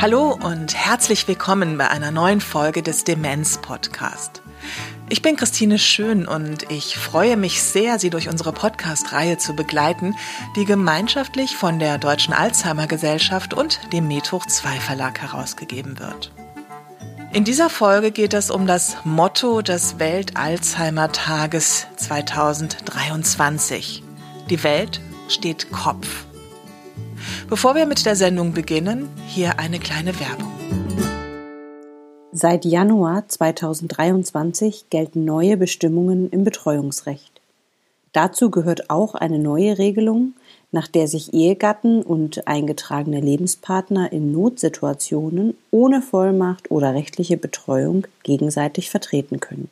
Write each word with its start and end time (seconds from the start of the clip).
Hallo 0.00 0.38
und 0.42 0.74
herzlich 0.74 1.28
willkommen 1.28 1.76
bei 1.76 1.88
einer 1.88 2.10
neuen 2.10 2.40
Folge 2.40 2.82
des 2.82 3.04
Demenz 3.04 3.58
Podcast. 3.58 4.42
Ich 5.10 5.22
bin 5.22 5.36
Christine 5.36 5.78
Schön 5.78 6.26
und 6.26 6.70
ich 6.70 6.96
freue 6.96 7.36
mich 7.36 7.62
sehr, 7.62 7.98
Sie 7.98 8.08
durch 8.08 8.28
unsere 8.28 8.52
Podcast-Reihe 8.52 9.38
zu 9.38 9.54
begleiten, 9.54 10.14
die 10.56 10.64
gemeinschaftlich 10.64 11.56
von 11.56 11.78
der 11.78 11.98
Deutschen 11.98 12.32
Alzheimer 12.32 12.86
Gesellschaft 12.86 13.54
und 13.54 13.80
dem 13.92 14.06
Methoch 14.06 14.46
2 14.46 14.80
Verlag 14.80 15.20
herausgegeben 15.20 15.98
wird. 15.98 16.30
In 17.30 17.44
dieser 17.44 17.68
Folge 17.68 18.10
geht 18.10 18.32
es 18.32 18.50
um 18.50 18.66
das 18.66 18.96
Motto 19.04 19.60
des 19.60 19.98
Welt-Alzheimer-Tages 19.98 21.86
2023. 21.96 24.02
Die 24.48 24.64
Welt 24.64 25.02
steht 25.28 25.70
Kopf. 25.70 26.24
Bevor 27.50 27.74
wir 27.74 27.84
mit 27.84 28.06
der 28.06 28.16
Sendung 28.16 28.54
beginnen, 28.54 29.10
hier 29.26 29.58
eine 29.58 29.78
kleine 29.78 30.18
Werbung. 30.18 30.50
Seit 32.32 32.64
Januar 32.64 33.28
2023 33.28 34.88
gelten 34.88 35.26
neue 35.26 35.58
Bestimmungen 35.58 36.30
im 36.30 36.44
Betreuungsrecht. 36.44 37.42
Dazu 38.14 38.50
gehört 38.50 38.88
auch 38.88 39.14
eine 39.14 39.38
neue 39.38 39.76
Regelung, 39.76 40.32
nach 40.70 40.86
der 40.86 41.08
sich 41.08 41.32
Ehegatten 41.32 42.02
und 42.02 42.46
eingetragene 42.46 43.20
Lebenspartner 43.20 44.12
in 44.12 44.32
Notsituationen 44.32 45.56
ohne 45.70 46.02
Vollmacht 46.02 46.70
oder 46.70 46.94
rechtliche 46.94 47.36
Betreuung 47.36 48.06
gegenseitig 48.22 48.90
vertreten 48.90 49.40
können. 49.40 49.70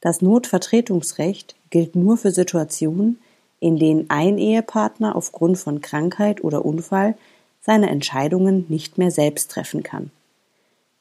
Das 0.00 0.22
Notvertretungsrecht 0.22 1.54
gilt 1.70 1.96
nur 1.96 2.16
für 2.16 2.30
Situationen, 2.30 3.18
in 3.60 3.78
denen 3.78 4.10
ein 4.10 4.38
Ehepartner 4.38 5.14
aufgrund 5.16 5.58
von 5.58 5.80
Krankheit 5.80 6.42
oder 6.42 6.64
Unfall 6.64 7.14
seine 7.60 7.90
Entscheidungen 7.90 8.66
nicht 8.68 8.98
mehr 8.98 9.10
selbst 9.10 9.50
treffen 9.50 9.82
kann. 9.82 10.10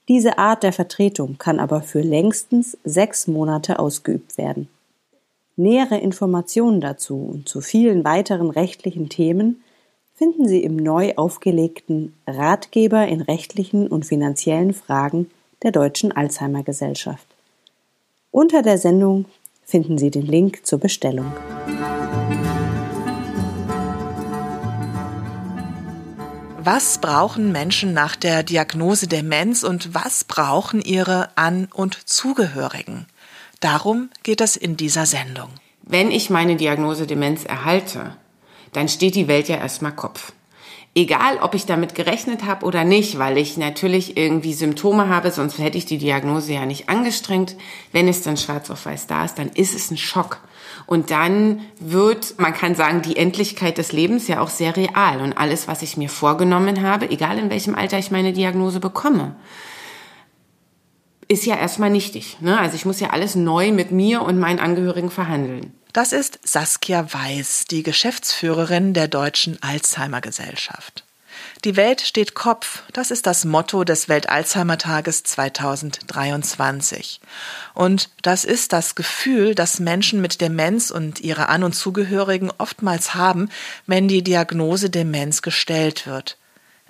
Diese 0.07 0.37
Art 0.37 0.63
der 0.63 0.73
Vertretung 0.73 1.37
kann 1.37 1.59
aber 1.59 1.81
für 1.81 2.01
längstens 2.01 2.77
sechs 2.83 3.27
Monate 3.27 3.79
ausgeübt 3.79 4.37
werden. 4.37 4.67
Nähere 5.61 5.99
Informationen 5.99 6.81
dazu 6.81 7.17
und 7.17 7.47
zu 7.47 7.61
vielen 7.61 8.03
weiteren 8.03 8.49
rechtlichen 8.49 9.09
Themen 9.09 9.61
finden 10.15 10.47
Sie 10.47 10.63
im 10.63 10.75
neu 10.75 11.13
aufgelegten 11.17 12.15
Ratgeber 12.25 13.07
in 13.07 13.21
rechtlichen 13.21 13.87
und 13.87 14.03
finanziellen 14.03 14.73
Fragen 14.73 15.29
der 15.61 15.71
Deutschen 15.71 16.11
Alzheimer 16.11 16.63
Gesellschaft. 16.63 17.27
Unter 18.31 18.63
der 18.63 18.79
Sendung 18.79 19.25
finden 19.63 19.99
Sie 19.99 20.09
den 20.09 20.25
Link 20.25 20.65
zur 20.65 20.79
Bestellung. 20.79 21.31
Was 26.57 26.97
brauchen 26.97 27.51
Menschen 27.51 27.93
nach 27.93 28.15
der 28.15 28.41
Diagnose 28.41 29.05
Demenz 29.05 29.61
und 29.61 29.93
was 29.93 30.23
brauchen 30.23 30.81
ihre 30.81 31.29
An- 31.37 31.67
und 31.71 32.09
Zugehörigen? 32.09 33.05
Darum 33.61 34.09
geht 34.23 34.41
es 34.41 34.57
in 34.57 34.75
dieser 34.75 35.05
Sendung. 35.05 35.49
Wenn 35.83 36.09
ich 36.09 36.31
meine 36.31 36.55
Diagnose 36.55 37.05
Demenz 37.05 37.45
erhalte, 37.45 38.17
dann 38.73 38.89
steht 38.89 39.13
die 39.13 39.27
Welt 39.27 39.49
ja 39.49 39.57
erstmal 39.57 39.95
Kopf. 39.95 40.33
Egal, 40.95 41.37
ob 41.41 41.53
ich 41.53 41.67
damit 41.67 41.93
gerechnet 41.93 42.43
habe 42.43 42.65
oder 42.65 42.83
nicht, 42.83 43.19
weil 43.19 43.37
ich 43.37 43.57
natürlich 43.57 44.17
irgendwie 44.17 44.53
Symptome 44.53 45.09
habe, 45.09 45.29
sonst 45.29 45.59
hätte 45.59 45.77
ich 45.77 45.85
die 45.85 45.99
Diagnose 45.99 46.53
ja 46.53 46.65
nicht 46.65 46.89
angestrengt. 46.89 47.55
Wenn 47.91 48.07
es 48.07 48.23
dann 48.23 48.35
schwarz 48.35 48.71
auf 48.71 48.87
weiß 48.87 49.05
da 49.05 49.23
ist, 49.25 49.37
dann 49.37 49.49
ist 49.49 49.75
es 49.75 49.91
ein 49.91 49.97
Schock. 49.97 50.39
Und 50.87 51.11
dann 51.11 51.61
wird, 51.79 52.39
man 52.39 52.53
kann 52.53 52.73
sagen, 52.73 53.03
die 53.03 53.15
Endlichkeit 53.15 53.77
des 53.77 53.91
Lebens 53.91 54.27
ja 54.27 54.41
auch 54.41 54.49
sehr 54.49 54.75
real. 54.75 55.21
Und 55.21 55.37
alles, 55.37 55.67
was 55.67 55.83
ich 55.83 55.97
mir 55.97 56.09
vorgenommen 56.09 56.81
habe, 56.81 57.11
egal 57.11 57.37
in 57.37 57.51
welchem 57.51 57.75
Alter 57.75 57.99
ich 57.99 58.09
meine 58.09 58.33
Diagnose 58.33 58.79
bekomme, 58.79 59.35
ist 61.31 61.45
ja 61.45 61.55
erstmal 61.55 61.89
nichtig. 61.89 62.37
Ne? 62.41 62.59
Also 62.59 62.75
ich 62.75 62.85
muss 62.85 62.99
ja 62.99 63.11
alles 63.11 63.35
neu 63.35 63.71
mit 63.71 63.91
mir 63.91 64.21
und 64.21 64.37
meinen 64.37 64.59
Angehörigen 64.59 65.09
verhandeln. 65.09 65.73
Das 65.93 66.11
ist 66.11 66.39
Saskia 66.43 67.13
Weiß, 67.13 67.65
die 67.71 67.83
Geschäftsführerin 67.83 68.93
der 68.93 69.07
Deutschen 69.07 69.57
Alzheimer 69.61 70.19
Gesellschaft. 70.19 71.05
Die 71.63 71.77
Welt 71.77 72.01
steht 72.01 72.33
Kopf, 72.33 72.83
das 72.91 73.11
ist 73.11 73.27
das 73.27 73.45
Motto 73.45 73.83
des 73.83 74.09
Welt-Alzheimer-Tages 74.09 75.23
2023. 75.23 77.21
Und 77.73 78.09
das 78.23 78.43
ist 78.43 78.73
das 78.73 78.95
Gefühl, 78.95 79.55
das 79.55 79.79
Menschen 79.79 80.21
mit 80.21 80.41
Demenz 80.41 80.91
und 80.91 81.21
ihre 81.21 81.47
An- 81.47 81.63
und 81.63 81.73
Zugehörigen 81.73 82.51
oftmals 82.57 83.15
haben, 83.15 83.49
wenn 83.85 84.07
die 84.07 84.23
Diagnose 84.23 84.89
Demenz 84.89 85.41
gestellt 85.41 86.07
wird. 86.07 86.37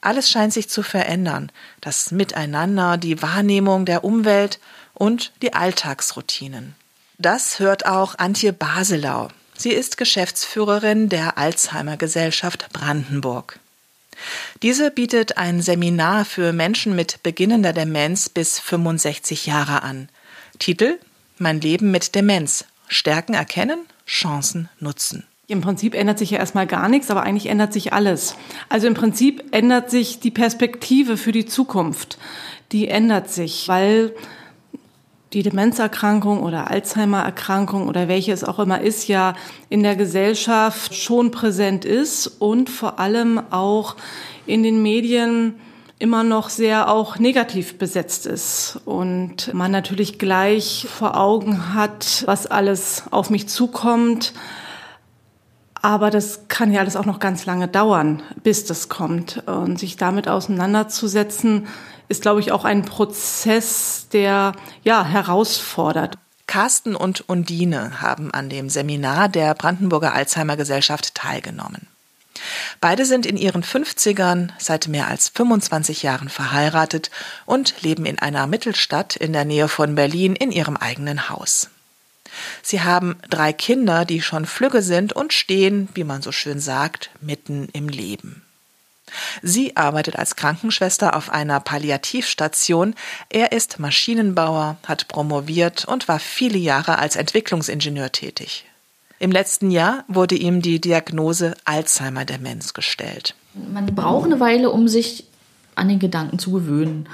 Alles 0.01 0.29
scheint 0.31 0.51
sich 0.51 0.67
zu 0.67 0.81
verändern, 0.81 1.51
das 1.79 2.11
Miteinander, 2.11 2.97
die 2.97 3.21
Wahrnehmung 3.21 3.85
der 3.85 4.03
Umwelt 4.03 4.59
und 4.93 5.31
die 5.43 5.53
Alltagsroutinen. 5.53 6.75
Das 7.19 7.59
hört 7.59 7.85
auch 7.85 8.17
Antje 8.17 8.51
Baselau. 8.51 9.27
Sie 9.55 9.69
ist 9.69 9.97
Geschäftsführerin 9.97 11.07
der 11.07 11.37
Alzheimer 11.37 11.97
Gesellschaft 11.97 12.69
Brandenburg. 12.73 13.59
Diese 14.63 14.89
bietet 14.89 15.37
ein 15.37 15.61
Seminar 15.61 16.25
für 16.25 16.51
Menschen 16.51 16.95
mit 16.95 17.21
beginnender 17.21 17.73
Demenz 17.73 18.27
bis 18.27 18.59
65 18.59 19.45
Jahre 19.45 19.83
an. 19.83 20.09
Titel 20.57 20.99
Mein 21.37 21.61
Leben 21.61 21.91
mit 21.91 22.15
Demenz. 22.15 22.65
Stärken 22.87 23.35
erkennen, 23.35 23.85
Chancen 24.05 24.67
nutzen. 24.79 25.27
Im 25.51 25.59
Prinzip 25.59 25.95
ändert 25.95 26.17
sich 26.17 26.31
ja 26.31 26.39
erstmal 26.39 26.65
gar 26.65 26.87
nichts, 26.87 27.11
aber 27.11 27.23
eigentlich 27.23 27.47
ändert 27.47 27.73
sich 27.73 27.91
alles. 27.91 28.37
Also 28.69 28.87
im 28.87 28.93
Prinzip 28.93 29.43
ändert 29.51 29.89
sich 29.89 30.21
die 30.21 30.31
Perspektive 30.31 31.17
für 31.17 31.33
die 31.33 31.45
Zukunft. 31.45 32.17
Die 32.71 32.87
ändert 32.87 33.29
sich, 33.29 33.67
weil 33.67 34.15
die 35.33 35.43
Demenzerkrankung 35.43 36.41
oder 36.41 36.71
Alzheimererkrankung 36.71 37.89
oder 37.89 38.07
welche 38.07 38.31
es 38.31 38.45
auch 38.45 38.59
immer 38.59 38.79
ist, 38.79 39.09
ja 39.09 39.33
in 39.67 39.83
der 39.83 39.97
Gesellschaft 39.97 40.95
schon 40.95 41.31
präsent 41.31 41.83
ist 41.83 42.27
und 42.27 42.69
vor 42.69 42.97
allem 42.97 43.41
auch 43.51 43.97
in 44.45 44.63
den 44.63 44.81
Medien 44.81 45.55
immer 45.99 46.23
noch 46.23 46.47
sehr 46.47 46.89
auch 46.89 47.19
negativ 47.19 47.77
besetzt 47.77 48.25
ist 48.25 48.79
und 48.85 49.53
man 49.53 49.71
natürlich 49.71 50.17
gleich 50.17 50.87
vor 50.89 51.17
Augen 51.17 51.73
hat, 51.73 52.23
was 52.25 52.47
alles 52.47 53.03
auf 53.11 53.29
mich 53.29 53.49
zukommt. 53.49 54.31
Aber 55.81 56.11
das 56.11 56.47
kann 56.47 56.71
ja 56.71 56.81
alles 56.81 56.95
auch 56.95 57.05
noch 57.05 57.19
ganz 57.19 57.45
lange 57.45 57.67
dauern, 57.67 58.21
bis 58.43 58.65
das 58.65 58.87
kommt. 58.87 59.43
Und 59.47 59.79
sich 59.79 59.97
damit 59.97 60.27
auseinanderzusetzen, 60.27 61.67
ist, 62.07 62.21
glaube 62.21 62.39
ich, 62.39 62.51
auch 62.51 62.65
ein 62.65 62.83
Prozess, 62.83 64.07
der 64.11 64.53
ja 64.83 65.03
herausfordert. 65.03 66.17
Carsten 66.45 66.95
und 66.95 67.29
Undine 67.29 68.01
haben 68.01 68.31
an 68.31 68.49
dem 68.49 68.69
Seminar 68.69 69.29
der 69.29 69.55
Brandenburger 69.55 70.13
Alzheimer 70.13 70.57
Gesellschaft 70.57 71.15
teilgenommen. 71.15 71.87
Beide 72.79 73.05
sind 73.05 73.25
in 73.25 73.37
ihren 73.37 73.63
50ern 73.63 74.49
seit 74.57 74.87
mehr 74.87 75.07
als 75.07 75.29
25 75.29 76.03
Jahren 76.03 76.29
verheiratet 76.29 77.11
und 77.45 77.81
leben 77.81 78.05
in 78.05 78.19
einer 78.19 78.47
Mittelstadt 78.47 79.15
in 79.15 79.33
der 79.33 79.45
Nähe 79.45 79.67
von 79.67 79.95
Berlin 79.95 80.35
in 80.35 80.51
ihrem 80.51 80.75
eigenen 80.75 81.29
Haus. 81.29 81.69
Sie 82.61 82.81
haben 82.81 83.17
drei 83.29 83.53
Kinder, 83.53 84.05
die 84.05 84.21
schon 84.21 84.45
flügge 84.45 84.81
sind 84.81 85.13
und 85.13 85.33
stehen, 85.33 85.89
wie 85.93 86.03
man 86.03 86.21
so 86.21 86.31
schön 86.31 86.59
sagt, 86.59 87.09
mitten 87.21 87.67
im 87.73 87.89
Leben. 87.89 88.43
Sie 89.41 89.75
arbeitet 89.75 90.15
als 90.15 90.35
Krankenschwester 90.35 91.15
auf 91.15 91.29
einer 91.29 91.59
Palliativstation. 91.59 92.95
Er 93.29 93.51
ist 93.51 93.79
Maschinenbauer, 93.79 94.77
hat 94.85 95.07
promoviert 95.07 95.85
und 95.85 96.07
war 96.07 96.19
viele 96.19 96.57
Jahre 96.57 96.97
als 96.97 97.15
Entwicklungsingenieur 97.15 98.11
tätig. 98.11 98.65
Im 99.19 99.31
letzten 99.31 99.69
Jahr 99.69 100.03
wurde 100.07 100.35
ihm 100.35 100.61
die 100.61 100.81
Diagnose 100.81 101.55
Alzheimer-Demenz 101.65 102.73
gestellt. 102.73 103.35
Man 103.53 103.85
braucht 103.93 104.25
eine 104.25 104.39
Weile, 104.39 104.71
um 104.71 104.87
sich 104.87 105.25
an 105.75 105.89
den 105.89 105.99
Gedanken 105.99 106.39
zu 106.39 106.51
gewöhnen. 106.51 107.07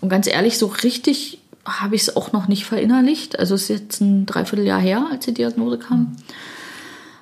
Und 0.00 0.08
ganz 0.08 0.26
ehrlich, 0.26 0.58
so 0.58 0.66
richtig 0.66 1.38
habe 1.64 1.94
ich 1.94 2.02
es 2.02 2.16
auch 2.16 2.32
noch 2.32 2.48
nicht 2.48 2.64
verinnerlicht. 2.64 3.38
Also 3.38 3.54
es 3.54 3.62
ist 3.62 3.68
jetzt 3.68 4.00
ein 4.00 4.26
Dreivierteljahr 4.26 4.80
her, 4.80 5.06
als 5.10 5.24
die 5.24 5.34
Diagnose 5.34 5.78
kam. 5.78 6.16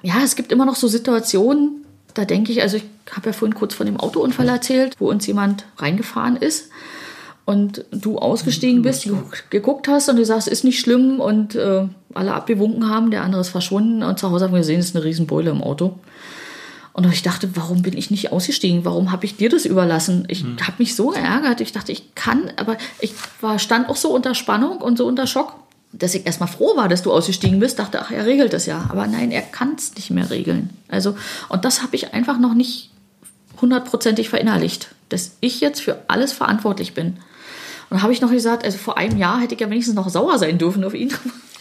Ja, 0.02 0.22
es 0.24 0.36
gibt 0.36 0.50
immer 0.50 0.64
noch 0.64 0.76
so 0.76 0.88
Situationen, 0.88 1.84
da 2.14 2.24
denke 2.24 2.52
ich, 2.52 2.62
also 2.62 2.78
ich 2.78 2.84
habe 3.10 3.26
ja 3.26 3.32
vorhin 3.32 3.54
kurz 3.54 3.74
von 3.74 3.86
dem 3.86 3.98
Autounfall 3.98 4.48
erzählt, 4.48 4.94
wo 4.98 5.10
uns 5.10 5.26
jemand 5.26 5.66
reingefahren 5.76 6.36
ist 6.36 6.70
und 7.44 7.84
du 7.90 8.18
ausgestiegen 8.18 8.82
bist, 8.82 9.08
geguckt 9.50 9.88
hast 9.88 10.08
und 10.08 10.16
du 10.16 10.24
sagst, 10.24 10.48
ist 10.48 10.64
nicht 10.64 10.80
schlimm 10.80 11.20
und 11.20 11.54
äh, 11.54 11.86
alle 12.14 12.34
abgewunken 12.34 12.88
haben, 12.88 13.10
der 13.10 13.22
andere 13.22 13.40
ist 13.40 13.48
verschwunden 13.48 14.02
und 14.02 14.18
zu 14.18 14.30
Hause 14.30 14.44
haben 14.44 14.52
wir 14.52 14.60
gesehen, 14.60 14.80
es 14.80 14.86
ist 14.86 14.96
eine 14.96 15.04
Riesenbeule 15.04 15.50
im 15.50 15.62
Auto. 15.62 15.98
Und 16.92 17.10
ich 17.12 17.22
dachte, 17.22 17.50
warum 17.54 17.82
bin 17.82 17.96
ich 17.96 18.10
nicht 18.10 18.32
ausgestiegen? 18.32 18.84
Warum 18.84 19.12
habe 19.12 19.24
ich 19.24 19.36
dir 19.36 19.48
das 19.48 19.64
überlassen? 19.64 20.24
Ich 20.28 20.44
mhm. 20.44 20.58
habe 20.60 20.76
mich 20.78 20.96
so 20.96 21.12
ärgert. 21.12 21.60
Ich 21.60 21.72
dachte, 21.72 21.92
ich 21.92 22.14
kann, 22.14 22.50
aber 22.56 22.76
ich 23.00 23.12
war, 23.40 23.58
stand 23.58 23.88
auch 23.88 23.96
so 23.96 24.12
unter 24.12 24.34
Spannung 24.34 24.78
und 24.78 24.98
so 24.98 25.06
unter 25.06 25.26
Schock. 25.26 25.54
dass 25.92 26.14
ich 26.14 26.26
erstmal 26.26 26.48
froh 26.48 26.76
war, 26.76 26.88
dass 26.88 27.02
du 27.02 27.12
ausgestiegen 27.12 27.58
bist, 27.58 27.78
dachte, 27.78 28.00
ach, 28.00 28.10
er 28.10 28.26
regelt 28.26 28.52
das 28.52 28.66
ja. 28.66 28.86
Aber 28.90 29.06
nein, 29.06 29.30
er 29.30 29.42
kann 29.42 29.74
es 29.76 29.94
nicht 29.94 30.10
mehr 30.10 30.30
regeln. 30.30 30.70
Also, 30.88 31.16
und 31.48 31.64
das 31.64 31.82
habe 31.82 31.96
ich 31.96 32.12
einfach 32.12 32.38
noch 32.38 32.54
nicht 32.54 32.90
hundertprozentig 33.60 34.28
verinnerlicht, 34.28 34.94
dass 35.08 35.32
ich 35.40 35.60
jetzt 35.60 35.80
für 35.80 36.04
alles 36.08 36.32
verantwortlich 36.32 36.94
bin. 36.94 37.16
Und 37.90 38.02
habe 38.02 38.12
ich 38.12 38.20
noch 38.20 38.30
gesagt, 38.30 38.64
also 38.64 38.78
vor 38.78 38.98
einem 38.98 39.18
Jahr 39.18 39.40
hätte 39.40 39.54
ich 39.54 39.60
ja 39.60 39.68
wenigstens 39.68 39.96
noch 39.96 40.08
sauer 40.08 40.38
sein 40.38 40.58
dürfen 40.58 40.84
auf 40.84 40.94
ihn. 40.94 41.12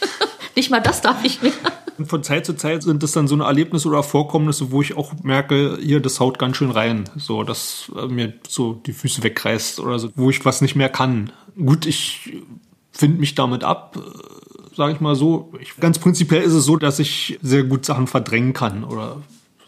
nicht 0.56 0.70
mal 0.70 0.80
das 0.80 1.00
darf 1.00 1.24
ich 1.24 1.42
mehr. 1.42 1.52
Und 2.00 2.06
von 2.06 2.22
Zeit 2.22 2.46
zu 2.46 2.56
Zeit 2.56 2.82
sind 2.82 3.02
das 3.02 3.12
dann 3.12 3.28
so 3.28 3.34
eine 3.34 3.44
Erlebnisse 3.44 3.86
oder 3.86 4.02
Vorkommnisse, 4.02 4.72
wo 4.72 4.80
ich 4.80 4.96
auch 4.96 5.12
merke, 5.22 5.76
hier, 5.82 6.00
das 6.00 6.18
haut 6.18 6.38
ganz 6.38 6.56
schön 6.56 6.70
rein. 6.70 7.04
So, 7.16 7.42
dass 7.42 7.92
äh, 7.94 8.06
mir 8.06 8.32
so 8.48 8.72
die 8.72 8.94
Füße 8.94 9.22
wegreißt 9.22 9.80
oder 9.80 9.98
so, 9.98 10.08
wo 10.14 10.30
ich 10.30 10.42
was 10.46 10.62
nicht 10.62 10.76
mehr 10.76 10.88
kann. 10.88 11.30
Gut, 11.62 11.84
ich 11.84 12.38
finde 12.90 13.20
mich 13.20 13.34
damit 13.34 13.64
ab, 13.64 13.98
äh, 13.98 14.74
sage 14.74 14.94
ich 14.94 15.00
mal 15.00 15.14
so. 15.14 15.52
Ich, 15.60 15.76
ganz 15.76 15.98
prinzipiell 15.98 16.40
ist 16.40 16.54
es 16.54 16.64
so, 16.64 16.78
dass 16.78 17.00
ich 17.00 17.38
sehr 17.42 17.64
gut 17.64 17.84
Sachen 17.84 18.06
verdrängen 18.06 18.54
kann 18.54 18.82
oder 18.82 19.18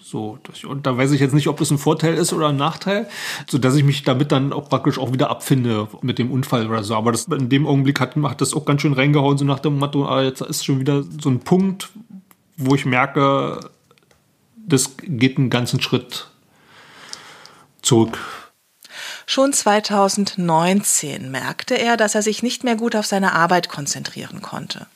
so, 0.00 0.38
und 0.66 0.86
da 0.86 0.96
weiß 0.96 1.12
ich 1.12 1.20
jetzt 1.20 1.34
nicht, 1.34 1.48
ob 1.48 1.58
das 1.58 1.70
ein 1.70 1.78
Vorteil 1.78 2.14
ist 2.14 2.32
oder 2.32 2.48
ein 2.48 2.56
Nachteil, 2.56 3.08
so 3.46 3.58
dass 3.58 3.76
ich 3.76 3.84
mich 3.84 4.04
damit 4.04 4.32
dann 4.32 4.54
auch 4.54 4.70
praktisch 4.70 4.98
auch 4.98 5.12
wieder 5.12 5.28
abfinde 5.30 5.88
mit 6.00 6.18
dem 6.18 6.30
Unfall 6.30 6.66
oder 6.66 6.82
so. 6.82 6.94
Aber 6.94 7.12
das, 7.12 7.24
in 7.24 7.48
dem 7.48 7.66
Augenblick 7.66 7.98
hat, 8.00 8.16
hat 8.16 8.40
das 8.40 8.52
auch 8.52 8.64
ganz 8.64 8.82
schön 8.82 8.92
reingehauen, 8.92 9.38
so 9.38 9.44
nach 9.44 9.60
dem 9.60 9.78
Motto, 9.78 10.06
ah, 10.06 10.22
jetzt 10.22 10.42
ist 10.42 10.64
schon 10.64 10.80
wieder 10.80 11.02
so 11.02 11.30
ein 11.30 11.40
Punkt, 11.40 11.90
wo 12.56 12.74
ich 12.74 12.84
merke, 12.84 13.70
das 14.56 14.96
geht 15.02 15.38
einen 15.38 15.50
ganzen 15.50 15.80
Schritt 15.80 16.28
zurück. 17.82 18.18
Schon 19.26 19.52
2019 19.52 21.30
merkte 21.30 21.74
er, 21.74 21.96
dass 21.96 22.14
er 22.14 22.22
sich 22.22 22.42
nicht 22.42 22.64
mehr 22.64 22.76
gut 22.76 22.96
auf 22.96 23.06
seine 23.06 23.32
Arbeit 23.32 23.68
konzentrieren 23.68 24.42
konnte. 24.42 24.86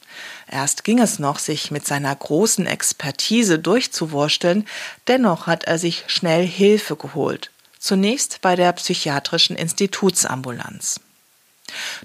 Erst 0.49 0.85
ging 0.85 0.99
es 0.99 1.19
noch, 1.19 1.39
sich 1.39 1.71
mit 1.71 1.87
seiner 1.87 2.15
großen 2.15 2.67
Expertise 2.67 3.59
durchzuwursteln, 3.59 4.67
dennoch 5.09 5.47
hat 5.47 5.65
er 5.65 5.79
sich 5.79 6.05
schnell 6.07 6.47
Hilfe 6.47 6.97
geholt. 6.97 7.51
Zunächst 7.79 8.41
bei 8.41 8.57
der 8.57 8.73
psychiatrischen 8.73 9.57
Institutsambulanz. 9.57 11.01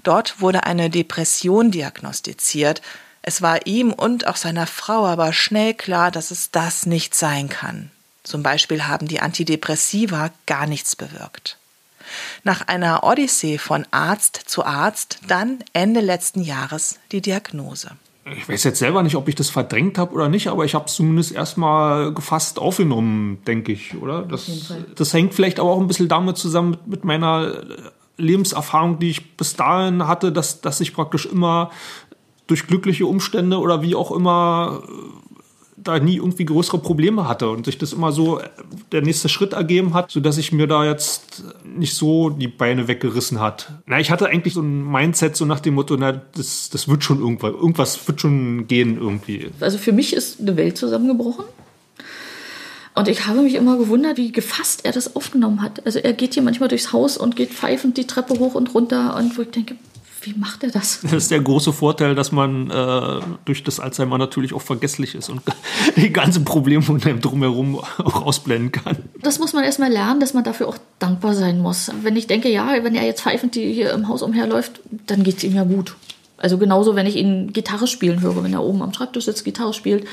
Dort 0.02 0.40
wurde 0.40 0.64
eine 0.64 0.90
Depression 0.90 1.70
diagnostiziert. 1.70 2.82
Es 3.22 3.42
war 3.42 3.66
ihm 3.66 3.92
und 3.92 4.26
auch 4.26 4.36
seiner 4.36 4.66
Frau 4.66 5.06
aber 5.06 5.32
schnell 5.32 5.74
klar, 5.74 6.10
dass 6.10 6.30
es 6.30 6.50
das 6.50 6.86
nicht 6.86 7.14
sein 7.14 7.48
kann. 7.48 7.90
Zum 8.24 8.42
Beispiel 8.42 8.84
haben 8.86 9.08
die 9.08 9.20
Antidepressiva 9.20 10.30
gar 10.46 10.66
nichts 10.66 10.96
bewirkt. 10.96 11.58
Nach 12.44 12.66
einer 12.68 13.04
Odyssee 13.04 13.58
von 13.58 13.86
Arzt 13.90 14.36
zu 14.46 14.64
Arzt, 14.64 15.20
dann 15.26 15.64
Ende 15.72 16.00
letzten 16.00 16.42
Jahres 16.42 16.98
die 17.10 17.20
Diagnose 17.20 17.92
ich 18.24 18.48
weiß 18.48 18.64
jetzt 18.64 18.78
selber 18.78 19.02
nicht, 19.02 19.16
ob 19.16 19.28
ich 19.28 19.34
das 19.34 19.50
verdrängt 19.50 19.98
habe 19.98 20.14
oder 20.14 20.28
nicht, 20.28 20.48
aber 20.48 20.64
ich 20.64 20.74
habe 20.74 20.86
es 20.86 20.94
zumindest 20.94 21.32
erstmal 21.32 22.14
gefasst 22.14 22.58
aufgenommen, 22.58 23.38
denke 23.46 23.72
ich, 23.72 23.96
oder? 23.96 24.22
Das, 24.22 24.72
das 24.94 25.12
hängt 25.12 25.34
vielleicht 25.34 25.58
aber 25.58 25.70
auch 25.70 25.80
ein 25.80 25.88
bisschen 25.88 26.08
damit 26.08 26.36
zusammen 26.36 26.70
mit, 26.70 26.86
mit 26.86 27.04
meiner 27.04 27.62
Lebenserfahrung, 28.18 29.00
die 29.00 29.10
ich 29.10 29.36
bis 29.36 29.56
dahin 29.56 30.06
hatte, 30.06 30.30
dass, 30.30 30.60
dass 30.60 30.80
ich 30.80 30.94
praktisch 30.94 31.26
immer 31.26 31.70
durch 32.52 32.66
glückliche 32.66 33.06
Umstände 33.06 33.58
oder 33.58 33.80
wie 33.80 33.94
auch 33.94 34.12
immer 34.12 34.82
da 35.78 35.98
nie 35.98 36.16
irgendwie 36.16 36.44
größere 36.44 36.78
Probleme 36.78 37.26
hatte 37.26 37.48
und 37.48 37.64
sich 37.64 37.78
das 37.78 37.94
immer 37.94 38.12
so 38.12 38.42
der 38.92 39.00
nächste 39.00 39.30
Schritt 39.30 39.54
ergeben 39.54 39.94
hat, 39.94 40.10
sodass 40.10 40.36
ich 40.36 40.52
mir 40.52 40.66
da 40.66 40.84
jetzt 40.84 41.44
nicht 41.64 41.94
so 41.94 42.28
die 42.28 42.46
Beine 42.46 42.88
weggerissen 42.88 43.40
hat. 43.40 43.72
Na, 43.86 43.98
ich 43.98 44.10
hatte 44.10 44.26
eigentlich 44.26 44.52
so 44.52 44.60
ein 44.60 44.84
Mindset 44.86 45.34
so 45.34 45.46
nach 45.46 45.60
dem 45.60 45.74
Motto, 45.74 45.96
na, 45.96 46.12
das, 46.12 46.68
das 46.68 46.88
wird 46.88 47.02
schon 47.02 47.20
irgendwas, 47.20 47.52
irgendwas 47.52 48.06
wird 48.06 48.20
schon 48.20 48.66
gehen 48.66 48.98
irgendwie. 48.98 49.48
Also 49.60 49.78
für 49.78 49.92
mich 49.92 50.12
ist 50.12 50.38
eine 50.40 50.54
Welt 50.58 50.76
zusammengebrochen. 50.76 51.46
Und 52.94 53.08
ich 53.08 53.26
habe 53.26 53.40
mich 53.40 53.54
immer 53.54 53.78
gewundert, 53.78 54.18
wie 54.18 54.30
gefasst 54.30 54.84
er 54.84 54.92
das 54.92 55.16
aufgenommen 55.16 55.62
hat. 55.62 55.86
Also 55.86 56.00
er 56.00 56.12
geht 56.12 56.34
hier 56.34 56.42
manchmal 56.42 56.68
durchs 56.68 56.92
Haus 56.92 57.16
und 57.16 57.34
geht 57.34 57.48
pfeifend 57.50 57.96
die 57.96 58.06
Treppe 58.06 58.38
hoch 58.38 58.54
und 58.54 58.74
runter 58.74 59.16
und 59.16 59.38
wo 59.38 59.42
ich 59.42 59.50
denke, 59.50 59.76
wie 60.22 60.34
macht 60.34 60.62
er 60.62 60.70
das? 60.70 61.00
Das 61.02 61.12
ist 61.12 61.30
der 61.30 61.40
große 61.40 61.72
Vorteil, 61.72 62.14
dass 62.14 62.32
man 62.32 62.70
äh, 62.70 63.20
durch 63.44 63.64
das 63.64 63.80
Alzheimer 63.80 64.18
natürlich 64.18 64.54
auch 64.54 64.62
vergesslich 64.62 65.14
ist 65.14 65.28
und 65.28 65.42
die 65.96 66.12
ganzen 66.12 66.44
Probleme 66.44 66.84
einem 67.04 67.20
drumherum 67.20 67.78
auch 67.78 68.22
ausblenden 68.22 68.72
kann. 68.72 68.96
Das 69.20 69.38
muss 69.38 69.52
man 69.52 69.64
erstmal 69.64 69.90
lernen, 69.90 70.20
dass 70.20 70.34
man 70.34 70.44
dafür 70.44 70.68
auch 70.68 70.78
dankbar 70.98 71.34
sein 71.34 71.60
muss. 71.60 71.90
Wenn 72.02 72.16
ich 72.16 72.26
denke, 72.26 72.48
ja, 72.48 72.72
wenn 72.82 72.94
er 72.94 73.04
jetzt 73.04 73.22
pfeifend 73.22 73.54
hier 73.54 73.92
im 73.92 74.08
Haus 74.08 74.22
umherläuft, 74.22 74.80
dann 75.06 75.22
geht 75.22 75.38
es 75.38 75.44
ihm 75.44 75.54
ja 75.54 75.64
gut. 75.64 75.96
Also 76.36 76.58
genauso, 76.58 76.96
wenn 76.96 77.06
ich 77.06 77.16
ihn 77.16 77.52
Gitarre 77.52 77.86
spielen 77.86 78.20
höre, 78.20 78.42
wenn 78.42 78.52
er 78.52 78.62
oben 78.62 78.82
am 78.82 78.92
Schreibtisch 78.92 79.26
sitzt, 79.26 79.44
Gitarre 79.44 79.74
spielt, 79.74 80.06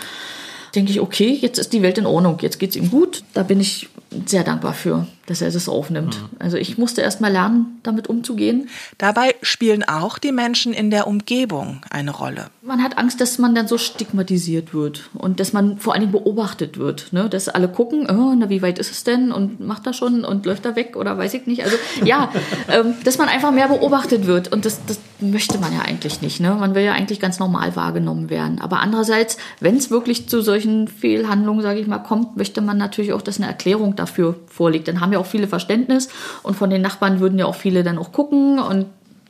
denke 0.75 0.91
ich, 0.91 0.99
okay, 0.99 1.37
jetzt 1.41 1.57
ist 1.57 1.73
die 1.73 1.81
Welt 1.81 1.97
in 1.97 2.05
Ordnung, 2.05 2.37
jetzt 2.41 2.59
geht 2.59 2.71
es 2.71 2.75
ihm 2.75 2.91
gut. 2.91 3.23
Da 3.33 3.43
bin 3.43 3.59
ich 3.59 3.89
sehr 4.25 4.43
dankbar 4.43 4.73
für, 4.73 5.07
dass 5.29 5.41
er 5.41 5.51
das 5.51 5.69
aufnimmt. 5.69 6.19
Mhm. 6.19 6.37
Also 6.39 6.57
ich 6.57 6.77
musste 6.77 7.01
erst 7.01 7.21
mal 7.21 7.31
lernen, 7.31 7.79
damit 7.83 8.07
umzugehen. 8.07 8.69
Dabei 8.97 9.35
spielen 9.41 9.83
auch 9.83 10.17
die 10.17 10.31
Menschen 10.31 10.73
in 10.73 10.89
der 10.89 11.07
Umgebung 11.07 11.81
eine 11.89 12.11
Rolle. 12.11 12.47
Man 12.61 12.83
hat 12.83 12.97
Angst, 12.97 13.21
dass 13.21 13.37
man 13.37 13.53
dann 13.53 13.67
so 13.67 13.77
stigmatisiert 13.77 14.73
wird 14.73 15.09
und 15.13 15.39
dass 15.39 15.53
man 15.53 15.77
vor 15.77 15.93
allen 15.93 16.01
Dingen 16.01 16.11
beobachtet 16.11 16.77
wird. 16.77 17.13
Ne? 17.13 17.29
Dass 17.29 17.47
alle 17.47 17.67
gucken, 17.67 18.07
oh, 18.09 18.33
na, 18.35 18.49
wie 18.49 18.61
weit 18.61 18.79
ist 18.79 18.91
es 18.91 19.03
denn 19.03 19.31
und 19.31 19.59
macht 19.59 19.85
er 19.85 19.93
schon 19.93 20.25
und 20.25 20.45
läuft 20.45 20.65
er 20.65 20.75
weg 20.75 20.95
oder 20.95 21.17
weiß 21.17 21.33
ich 21.35 21.45
nicht. 21.45 21.63
Also 21.63 21.77
ja, 22.03 22.31
ähm, 22.67 22.95
dass 23.03 23.17
man 23.17 23.29
einfach 23.29 23.51
mehr 23.51 23.67
beobachtet 23.67 24.25
wird 24.25 24.51
und 24.51 24.65
das, 24.65 24.79
das 24.87 24.99
möchte 25.19 25.59
man 25.59 25.73
ja 25.73 25.81
eigentlich 25.81 26.21
nicht. 26.21 26.39
Ne? 26.39 26.55
Man 26.55 26.73
will 26.75 26.83
ja 26.83 26.93
eigentlich 26.93 27.19
ganz 27.19 27.39
normal 27.39 27.75
wahrgenommen 27.75 28.29
werden. 28.29 28.59
Aber 28.59 28.79
andererseits, 28.79 29.37
wenn 29.59 29.77
es 29.77 29.91
wirklich 29.91 30.27
zu 30.27 30.41
solchen 30.41 30.87
Fehlhandlungen, 30.87 31.61
sage 31.61 31.79
ich 31.79 31.87
mal, 31.87 31.99
kommt, 31.99 32.37
möchte 32.37 32.61
man 32.61 32.77
natürlich 32.77 33.13
auch, 33.13 33.21
dass 33.21 33.37
eine 33.37 33.47
Erklärung 33.47 33.95
dafür 33.95 34.35
vorliegt. 34.47 34.87
Dann 34.87 35.01
haben 35.01 35.13
ja 35.13 35.18
auch 35.19 35.25
viele 35.25 35.47
Verständnis 35.47 36.09
und 36.43 36.55
von 36.55 36.69
den 36.69 36.81
Nachbarn 36.81 37.19
würden 37.19 37.37
ja 37.37 37.45
auch 37.45 37.55
viele 37.55 37.83
dann 37.83 37.97
auch 37.97 38.11
gucken 38.11 38.59
und 38.59 38.87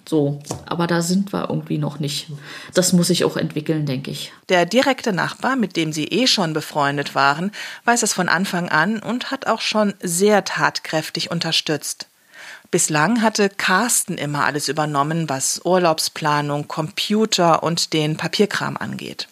so. 0.10 0.40
Aber 0.66 0.88
da 0.88 1.02
sind 1.02 1.32
wir 1.32 1.50
irgendwie 1.50 1.78
noch 1.78 2.00
nicht. 2.00 2.28
Das 2.74 2.94
muss 2.94 3.08
sich 3.08 3.24
auch 3.24 3.38
entwickeln, 3.38 3.86
denke 3.86 4.12
ich. 4.12 4.34
Der 4.50 4.66
direkte 4.66 5.14
Nachbar, 5.14 5.56
mit 5.56 5.76
dem 5.76 5.94
Sie 5.94 6.06
eh 6.06 6.28
schon 6.28 6.54
befreundet 6.54 7.16
waren, 7.16 7.52
weiß 7.86 8.04
es 8.04 8.14
von 8.14 8.28
Anfang 8.28 8.70
an 8.70 9.00
und 9.00 9.32
hat 9.32 9.48
auch 9.48 9.62
schon 9.62 9.94
sehr 10.02 10.44
tatkräftig 10.44 11.32
unterstützt. 11.32 12.08
Bislang 12.72 13.22
hatte 13.22 13.50
Carsten 13.50 14.18
immer 14.18 14.46
alles 14.46 14.68
übernommen, 14.68 15.28
was 15.28 15.62
Urlaubsplanung, 15.64 16.68
Computer 16.68 17.64
und 17.64 17.94
den 17.94 18.18
Papierkram 18.18 18.78
angeht. 18.78 19.28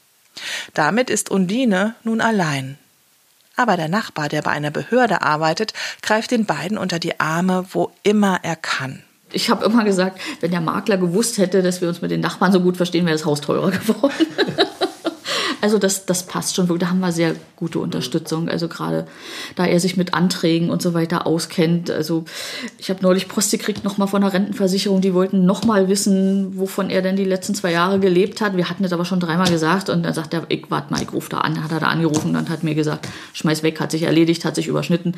Damit 0.74 1.10
ist 1.10 1.30
Undine 1.30 1.96
nun 2.04 2.22
allein. 2.22 2.78
Aber 3.58 3.76
der 3.76 3.90
Nachbar, 3.90 4.30
der 4.30 4.44
bei 4.44 4.52
einer 4.52 4.72
Behörde 4.72 5.24
arbeitet, 5.24 5.74
greift 6.02 6.32
den 6.32 6.46
beiden 6.46 6.78
unter 6.78 7.00
die 7.00 7.20
Arme, 7.20 7.66
wo 7.72 7.92
immer 8.04 8.40
er 8.44 8.56
kann. 8.56 9.04
Ich 9.34 9.50
habe 9.50 9.66
immer 9.66 9.84
gesagt, 9.84 10.22
wenn 10.40 10.52
der 10.52 10.62
Makler 10.62 10.98
gewusst 10.98 11.38
hätte, 11.38 11.62
dass 11.62 11.82
wir 11.82 11.90
uns 11.90 12.02
mit 12.02 12.12
den 12.12 12.22
Nachbarn 12.22 12.54
so 12.54 12.62
gut 12.62 12.78
verstehen, 12.78 13.06
wäre 13.06 13.18
das 13.18 13.26
Haus 13.26 13.42
teurer 13.42 13.72
geworden. 13.72 14.14
Also 15.62 15.80
das, 15.80 16.06
das 16.06 16.24
passt 16.24 16.56
schon 16.56 16.70
wirklich. 16.70 16.88
Da 16.88 16.92
haben 16.92 17.00
wir 17.00 17.12
sehr 17.12 17.36
gute 17.56 17.80
Unterstützung. 17.80 18.48
Also 18.48 18.68
gerade 18.68 19.08
da 19.56 19.66
er 19.66 19.80
sich 19.80 19.98
mit 19.98 20.14
Anträgen 20.14 20.70
und 20.70 20.84
so 20.84 20.94
weiter 20.94 21.26
auskennt. 21.26 21.90
Also 21.90 22.26
ich 22.78 22.92
habe 22.92 23.02
neulich 23.02 23.28
Post 23.28 23.52
gekriegt 23.52 23.84
nochmal 23.84 24.08
von 24.08 24.22
der 24.22 24.34
Rentenversicherung. 24.34 25.02
Die 25.02 25.16
wollten 25.16 25.46
nochmal 25.46 25.88
wissen, 25.88 26.60
wovon 26.60 26.92
er 26.92 27.02
denn 27.02 27.16
die 27.16 27.24
letzten 27.24 27.56
zwei 27.56 27.72
Jahre 27.72 28.00
gelebt 28.00 28.40
hat. 28.40 28.56
Wir 28.56 28.70
hatten 28.70 28.84
das 28.84 28.94
aber 28.94 29.04
schon 29.04 29.20
dreimal 29.20 29.50
gesagt. 29.50 29.90
Und 29.90 30.04
dann 30.04 30.14
sagt 30.14 30.34
er, 30.34 30.46
ich 30.50 30.70
warte 30.70 30.94
mal, 30.94 31.02
ich 31.02 31.12
rufe 31.12 31.30
da 31.30 31.40
an. 31.40 31.64
Hat 31.64 31.72
er 31.72 31.80
da 31.80 31.88
angerufen 31.88 32.36
und 32.36 32.50
hat 32.50 32.64
mir 32.64 32.76
gesagt, 32.76 33.08
schmeiß 33.34 33.64
weg, 33.64 33.80
hat 33.80 33.92
sich 33.92 34.04
erledigt, 34.04 34.46
hat 34.46 34.56
sich 34.56 34.68
überschnitten. 34.68 35.16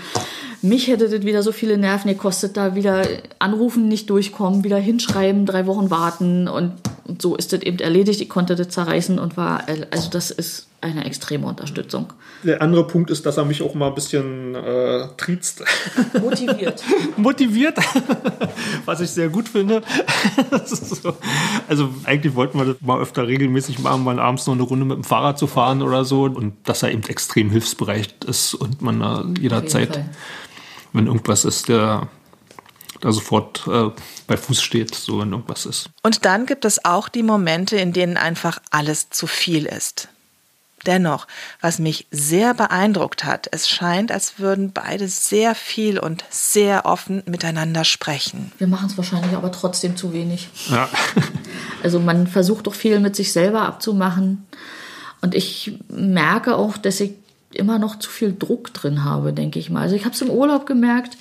Mich 0.62 0.88
hätte 0.88 1.10
das 1.10 1.26
wieder 1.26 1.44
so 1.44 1.52
viele 1.52 1.78
Nerven 1.78 2.10
gekostet, 2.10 2.56
da 2.56 2.76
wieder 2.76 3.06
anrufen, 3.40 3.90
nicht 3.90 4.10
durchkommen, 4.10 4.64
wieder 4.64 4.78
hinschreiben, 4.78 5.46
drei 5.46 5.66
Wochen 5.66 5.90
warten 5.90 6.48
und 6.48 6.74
und 7.10 7.24
so 7.24 7.36
ist 7.36 7.52
das 7.52 7.64
eben 7.64 7.80
erledigt. 7.80 8.22
Ich 8.22 8.30
konnte 8.30 8.56
das 8.56 8.70
zerreißen 8.70 9.18
und 9.18 9.36
war, 9.36 9.68
also 9.92 10.10
das 10.10 10.32
ist 10.32 10.68
eine 10.82 11.06
extreme 11.06 11.46
Unterstützung. 11.46 12.14
Der 12.44 12.62
andere 12.62 12.88
Punkt 12.88 13.10
ist, 13.10 13.26
dass 13.26 13.38
er 13.38 13.46
mich 13.46 13.62
auch 13.62 13.74
mal 13.74 13.88
ein 13.88 13.96
bisschen 13.96 14.56
äh, 14.56 15.08
triezt. 15.18 15.64
Motiviert. 16.22 16.84
Motiviert, 17.18 17.78
was 18.86 19.02
ich 19.02 19.10
sehr 19.10 19.30
gut 19.30 19.50
finde. 19.50 19.82
so. 20.66 21.14
Also 21.68 21.90
eigentlich 22.06 22.36
wollten 22.36 22.58
wir 22.58 22.66
das 22.66 22.82
mal 22.82 23.00
öfter 23.02 23.28
regelmäßig 23.28 23.80
machen, 23.80 24.04
mal 24.04 24.20
abends 24.20 24.48
noch 24.48 24.54
eine 24.54 24.64
Runde 24.64 24.86
mit 24.86 24.98
dem 24.98 25.04
Fahrrad 25.04 25.38
zu 25.38 25.48
fahren 25.48 25.82
oder 25.82 26.06
so. 26.06 26.24
Und 26.24 26.56
dass 26.64 26.84
er 26.84 26.92
eben 26.92 27.04
extrem 27.04 27.50
hilfsbereit 27.50 28.24
ist 28.24 28.54
und 28.54 28.82
man 28.82 29.02
da 29.02 29.26
jederzeit, 29.38 30.06
wenn 30.94 31.08
irgendwas 31.08 31.44
ist, 31.44 31.68
der 31.68 32.08
da 33.00 33.12
sofort 33.12 33.66
äh, 33.68 33.90
bei 34.28 34.38
Fuß 34.38 34.62
steht, 34.62 34.96
so 34.96 35.20
wenn 35.20 35.32
irgendwas 35.32 35.66
ist. 35.66 35.90
Und 36.04 36.26
dann 36.26 36.46
gibt 36.46 36.66
es 36.66 36.86
auch 36.86 37.10
die 37.10 37.24
Momente, 37.24 37.78
in 37.78 37.94
denen 37.94 38.18
einfach 38.18 38.60
alles 38.72 39.10
zu 39.10 39.28
viel 39.28 39.66
ist. 39.66 40.10
Dennoch, 40.86 41.28
was 41.60 41.80
mich 41.80 42.08
sehr 42.10 42.54
beeindruckt 42.54 43.26
hat, 43.26 43.50
es 43.52 43.68
scheint, 43.68 44.12
als 44.12 44.40
würden 44.40 44.72
beide 44.72 45.08
sehr 45.08 45.54
viel 45.56 46.00
und 46.00 46.24
sehr 46.30 46.86
offen 46.86 47.22
miteinander 47.26 47.84
sprechen. 47.84 48.52
Wir 48.58 48.68
machen 48.68 48.88
es 48.88 48.98
wahrscheinlich 48.98 49.34
aber 49.34 49.52
trotzdem 49.52 49.98
zu 49.98 50.14
wenig. 50.14 50.50
Ja. 50.70 50.90
Also 51.82 52.02
man 52.02 52.28
versucht 52.28 52.68
doch 52.68 52.74
viel 52.74 53.00
mit 53.00 53.16
sich 53.16 53.32
selber 53.32 53.62
abzumachen. 53.62 54.46
Und 55.22 55.34
ich 55.34 55.80
merke 55.88 56.58
auch, 56.58 56.76
dass 56.76 57.00
ich 57.00 57.14
immer 57.54 57.80
noch 57.80 57.98
zu 57.98 58.10
viel 58.10 58.36
Druck 58.38 58.74
drin 58.74 59.06
habe, 59.06 59.32
denke 59.32 59.60
ich 59.60 59.70
mal. 59.70 59.84
Also 59.84 59.96
ich 59.96 60.04
habe 60.04 60.14
es 60.14 60.22
im 60.22 60.30
Urlaub 60.30 60.66
gemerkt. 60.66 61.18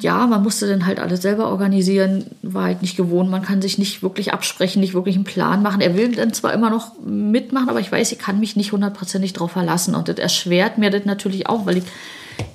Ja, 0.00 0.26
man 0.26 0.42
musste 0.42 0.66
dann 0.66 0.86
halt 0.86 0.98
alles 0.98 1.22
selber 1.22 1.48
organisieren, 1.48 2.24
war 2.42 2.64
halt 2.64 2.82
nicht 2.82 2.96
gewohnt. 2.96 3.30
Man 3.30 3.42
kann 3.42 3.62
sich 3.62 3.78
nicht 3.78 4.02
wirklich 4.02 4.32
absprechen, 4.32 4.80
nicht 4.80 4.94
wirklich 4.94 5.16
einen 5.16 5.24
Plan 5.24 5.62
machen. 5.62 5.80
Er 5.80 5.96
will 5.96 6.14
dann 6.14 6.32
zwar 6.32 6.52
immer 6.54 6.70
noch 6.70 6.98
mitmachen, 7.00 7.68
aber 7.68 7.80
ich 7.80 7.92
weiß, 7.92 8.12
ich 8.12 8.18
kann 8.18 8.40
mich 8.40 8.56
nicht 8.56 8.72
hundertprozentig 8.72 9.32
darauf 9.32 9.52
verlassen. 9.52 9.94
Und 9.94 10.08
das 10.08 10.16
erschwert 10.16 10.78
mir 10.78 10.90
das 10.90 11.04
natürlich 11.04 11.48
auch, 11.48 11.66
weil 11.66 11.78
ich 11.78 11.84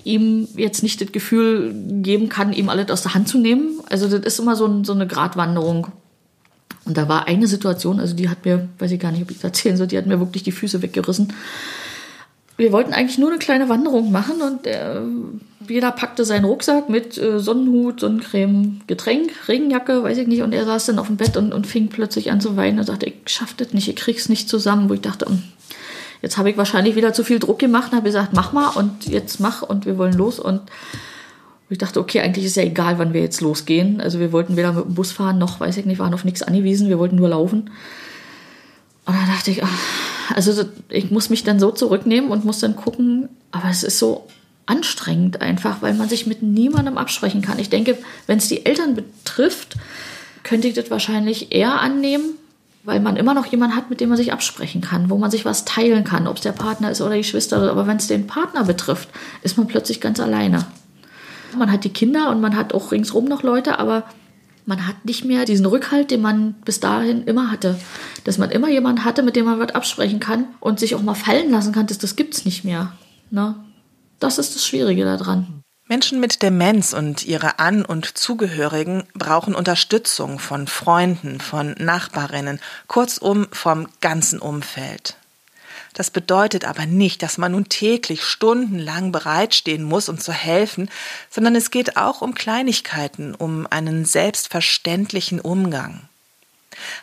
ihm 0.03 0.47
jetzt 0.55 0.83
nicht 0.83 1.01
das 1.01 1.11
Gefühl 1.11 1.73
geben 2.01 2.29
kann, 2.29 2.53
ihm 2.53 2.69
alles 2.69 2.89
aus 2.89 3.03
der 3.03 3.13
Hand 3.13 3.27
zu 3.27 3.37
nehmen. 3.37 3.79
Also 3.89 4.07
das 4.07 4.25
ist 4.25 4.39
immer 4.39 4.55
so, 4.55 4.65
ein, 4.65 4.83
so 4.83 4.93
eine 4.93 5.07
Gratwanderung. 5.07 5.87
Und 6.85 6.97
da 6.97 7.07
war 7.07 7.27
eine 7.27 7.47
Situation, 7.47 7.99
also 7.99 8.15
die 8.15 8.29
hat 8.29 8.45
mir, 8.45 8.69
weiß 8.79 8.91
ich 8.91 8.99
gar 8.99 9.11
nicht, 9.11 9.23
ob 9.23 9.31
ich 9.31 9.37
das 9.37 9.45
erzählen 9.45 9.77
soll, 9.77 9.87
die 9.87 9.97
hat 9.97 10.05
mir 10.05 10.19
wirklich 10.19 10.43
die 10.43 10.51
Füße 10.51 10.81
weggerissen 10.81 11.33
wir 12.57 12.71
wollten 12.71 12.93
eigentlich 12.93 13.17
nur 13.17 13.29
eine 13.29 13.39
kleine 13.39 13.67
Wanderung 13.69 14.11
machen 14.11 14.41
und 14.41 14.65
äh, 14.65 15.01
jeder 15.67 15.91
packte 15.91 16.25
seinen 16.25 16.45
Rucksack 16.45 16.89
mit 16.89 17.17
äh, 17.17 17.39
Sonnenhut, 17.39 17.99
Sonnencreme, 17.99 18.81
Getränk, 18.87 19.31
Regenjacke, 19.47 20.03
weiß 20.03 20.17
ich 20.19 20.27
nicht. 20.27 20.41
Und 20.41 20.53
er 20.53 20.65
saß 20.65 20.85
dann 20.85 20.99
auf 20.99 21.07
dem 21.07 21.17
Bett 21.17 21.37
und, 21.37 21.53
und 21.53 21.67
fing 21.67 21.89
plötzlich 21.89 22.31
an 22.31 22.41
zu 22.41 22.55
weinen 22.55 22.79
und 22.79 22.85
sagte, 22.85 23.07
ich 23.07 23.15
schaff 23.25 23.53
das 23.55 23.73
nicht, 23.73 23.87
ich 23.87 23.95
krieg's 23.95 24.29
nicht 24.29 24.47
zusammen. 24.47 24.89
Wo 24.89 24.93
ich 24.93 25.01
dachte, 25.01 25.25
hm, 25.25 25.43
jetzt 26.21 26.37
habe 26.37 26.49
ich 26.49 26.57
wahrscheinlich 26.57 26.95
wieder 26.95 27.13
zu 27.13 27.23
viel 27.23 27.39
Druck 27.39 27.59
gemacht 27.59 27.91
und 27.91 27.97
habe 27.97 28.07
gesagt, 28.07 28.33
mach 28.33 28.53
mal 28.53 28.69
und 28.69 29.05
jetzt 29.05 29.39
mach 29.39 29.61
und 29.61 29.85
wir 29.85 29.97
wollen 29.97 30.13
los. 30.13 30.39
Und 30.39 30.61
ich 31.69 31.77
dachte, 31.77 31.99
okay, 31.99 32.21
eigentlich 32.21 32.45
ist 32.45 32.55
ja 32.55 32.63
egal, 32.63 32.99
wann 32.99 33.13
wir 33.13 33.21
jetzt 33.21 33.41
losgehen. 33.41 33.99
Also 33.99 34.19
wir 34.19 34.31
wollten 34.31 34.55
weder 34.55 34.71
mit 34.71 34.85
dem 34.85 34.93
Bus 34.93 35.11
fahren, 35.11 35.39
noch, 35.39 35.59
weiß 35.59 35.77
ich 35.77 35.85
nicht, 35.85 35.99
waren 35.99 36.13
auf 36.13 36.23
nichts 36.23 36.43
angewiesen, 36.43 36.89
wir 36.89 36.99
wollten 36.99 37.15
nur 37.15 37.29
laufen. 37.29 37.71
Und 39.05 39.15
da 39.15 39.25
dachte 39.33 39.51
ich, 39.51 39.63
ach, 39.63 39.69
also 40.33 40.63
ich 40.89 41.11
muss 41.11 41.29
mich 41.29 41.43
dann 41.43 41.59
so 41.59 41.71
zurücknehmen 41.71 42.31
und 42.31 42.45
muss 42.45 42.59
dann 42.59 42.75
gucken, 42.75 43.29
aber 43.51 43.69
es 43.69 43.83
ist 43.83 43.99
so 43.99 44.27
anstrengend 44.65 45.41
einfach, 45.41 45.81
weil 45.81 45.93
man 45.93 46.09
sich 46.09 46.25
mit 46.25 46.41
niemandem 46.41 46.97
absprechen 46.97 47.41
kann. 47.41 47.59
Ich 47.59 47.69
denke, 47.69 47.97
wenn 48.27 48.39
es 48.39 48.47
die 48.47 48.65
Eltern 48.65 48.95
betrifft, 48.95 49.75
könnte 50.43 50.67
ich 50.67 50.73
das 50.73 50.89
wahrscheinlich 50.89 51.51
eher 51.51 51.81
annehmen, 51.81 52.35
weil 52.83 52.99
man 52.99 53.15
immer 53.15 53.33
noch 53.33 53.45
jemanden 53.47 53.75
hat, 53.75 53.89
mit 53.89 53.99
dem 53.99 54.09
man 54.09 54.17
sich 54.17 54.31
absprechen 54.33 54.81
kann, 54.81 55.09
wo 55.09 55.17
man 55.17 55.31
sich 55.31 55.45
was 55.45 55.65
teilen 55.65 56.03
kann, 56.03 56.27
ob 56.27 56.37
es 56.37 56.43
der 56.43 56.51
Partner 56.51 56.91
ist 56.91 57.01
oder 57.01 57.15
die 57.15 57.23
Schwester. 57.23 57.69
Aber 57.69 57.87
wenn 57.87 57.97
es 57.97 58.07
den 58.07 58.27
Partner 58.27 58.63
betrifft, 58.63 59.09
ist 59.41 59.57
man 59.57 59.67
plötzlich 59.67 60.01
ganz 60.01 60.19
alleine. 60.19 60.65
Man 61.57 61.71
hat 61.71 61.83
die 61.83 61.89
Kinder 61.89 62.29
und 62.29 62.41
man 62.41 62.55
hat 62.55 62.73
auch 62.73 62.91
ringsrum 62.91 63.25
noch 63.25 63.43
Leute, 63.43 63.79
aber 63.79 64.03
man 64.65 64.87
hat 64.87 65.05
nicht 65.05 65.25
mehr 65.25 65.45
diesen 65.45 65.65
Rückhalt, 65.65 66.11
den 66.11 66.21
man 66.21 66.53
bis 66.65 66.79
dahin 66.79 67.23
immer 67.25 67.51
hatte. 67.51 67.79
Dass 68.25 68.37
man 68.37 68.51
immer 68.51 68.69
jemanden 68.69 69.05
hatte, 69.05 69.23
mit 69.23 69.37
dem 69.37 69.45
man 69.45 69.59
was 69.59 69.73
absprechen 69.73 70.19
kann 70.19 70.49
und 70.59 70.79
sich 70.79 70.95
auch 70.95 71.01
mal 71.01 71.15
fallen 71.15 71.49
lassen 71.51 71.71
kann, 71.71 71.87
das, 71.87 71.99
das 71.99 72.15
es 72.19 72.43
nicht 72.43 72.65
mehr. 72.65 72.91
Ne? 73.31 73.55
Das 74.19 74.37
ist 74.37 74.55
das 74.55 74.65
Schwierige 74.65 75.05
daran. 75.05 75.61
Menschen 75.87 76.19
mit 76.19 76.41
Demenz 76.41 76.93
und 76.93 77.25
ihre 77.25 77.59
An- 77.59 77.85
und 77.85 78.17
Zugehörigen 78.17 79.03
brauchen 79.13 79.53
Unterstützung 79.53 80.39
von 80.39 80.65
Freunden, 80.65 81.39
von 81.39 81.75
Nachbarinnen, 81.77 82.59
kurzum 82.87 83.47
vom 83.51 83.87
ganzen 84.01 84.39
Umfeld. 84.39 85.15
Das 85.93 86.09
bedeutet 86.09 86.65
aber 86.65 86.87
nicht, 86.87 87.21
dass 87.21 87.37
man 87.37 87.51
nun 87.51 87.69
täglich 87.69 88.23
stundenlang 88.23 89.11
bereitstehen 89.11 89.83
muss, 89.83 90.09
um 90.09 90.17
zu 90.19 90.33
helfen, 90.33 90.89
sondern 91.29 91.55
es 91.55 91.69
geht 91.69 91.95
auch 91.97 92.21
um 92.21 92.33
Kleinigkeiten, 92.33 93.35
um 93.35 93.67
einen 93.69 94.05
selbstverständlichen 94.05 95.39
Umgang. 95.39 96.09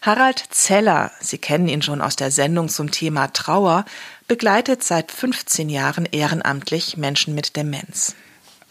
Harald 0.01 0.43
Zeller, 0.51 1.11
Sie 1.21 1.39
kennen 1.39 1.69
ihn 1.69 1.83
schon 1.83 2.01
aus 2.01 2.17
der 2.17 2.31
Sendung 2.31 2.69
zum 2.69 2.91
Thema 2.91 3.29
Trauer, 3.29 3.85
begleitet 4.29 4.83
seit 4.83 5.13
15 5.13 5.69
Jahren 5.69 6.07
ehrenamtlich 6.07 6.97
Menschen 6.97 7.35
mit 7.35 7.57
Demenz. 7.57 8.15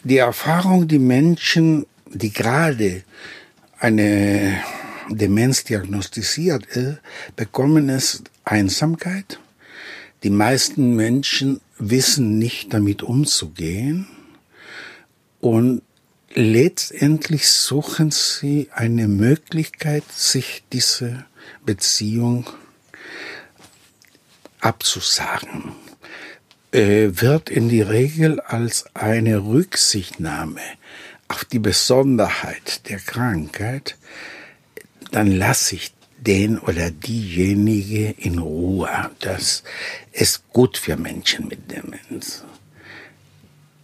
Die 0.03 0.17
Erfahrung, 0.17 0.87
die 0.87 0.99
Menschen, 0.99 1.85
die 2.07 2.33
gerade 2.33 3.03
eine 3.79 4.61
Demenz 5.09 5.63
diagnostiziert 5.63 6.65
ist, 6.65 6.99
bekommen 7.35 7.89
es 7.89 8.23
Einsamkeit, 8.43 9.39
die 10.23 10.29
meisten 10.29 10.95
Menschen 10.95 11.61
wissen 11.77 12.37
nicht 12.37 12.73
damit 12.73 13.01
umzugehen 13.01 14.07
und 15.39 15.81
letztendlich 16.33 17.49
suchen 17.49 18.11
sie 18.11 18.69
eine 18.73 19.07
Möglichkeit, 19.07 20.03
sich 20.11 20.63
diese 20.71 21.25
Beziehung 21.65 22.49
abzusagen. 24.59 25.73
Äh, 26.71 27.09
wird 27.13 27.49
in 27.49 27.67
die 27.67 27.81
Regel 27.81 28.39
als 28.39 28.85
eine 28.93 29.43
Rücksichtnahme 29.43 30.61
auf 31.27 31.43
die 31.45 31.59
Besonderheit 31.59 32.87
der 32.89 32.99
Krankheit, 32.99 33.97
dann 35.11 35.31
lasse 35.31 35.75
ich 35.75 35.93
den 36.17 36.59
oder 36.59 36.91
diejenige 36.91 38.11
in 38.17 38.37
Ruhe. 38.39 39.11
Das 39.19 39.63
ist 40.11 40.47
gut 40.49 40.77
für 40.77 40.95
Menschen 40.95 41.47
mit 41.47 41.71
Demenz. 41.71 42.43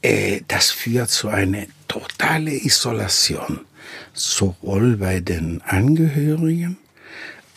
Äh, 0.01 0.41
das 0.47 0.69
führt 0.71 1.09
zu 1.09 1.27
einer 1.29 1.65
totalen 1.99 2.47
Isolation, 2.47 3.61
sowohl 4.13 4.97
bei 4.97 5.19
den 5.19 5.61
Angehörigen 5.61 6.77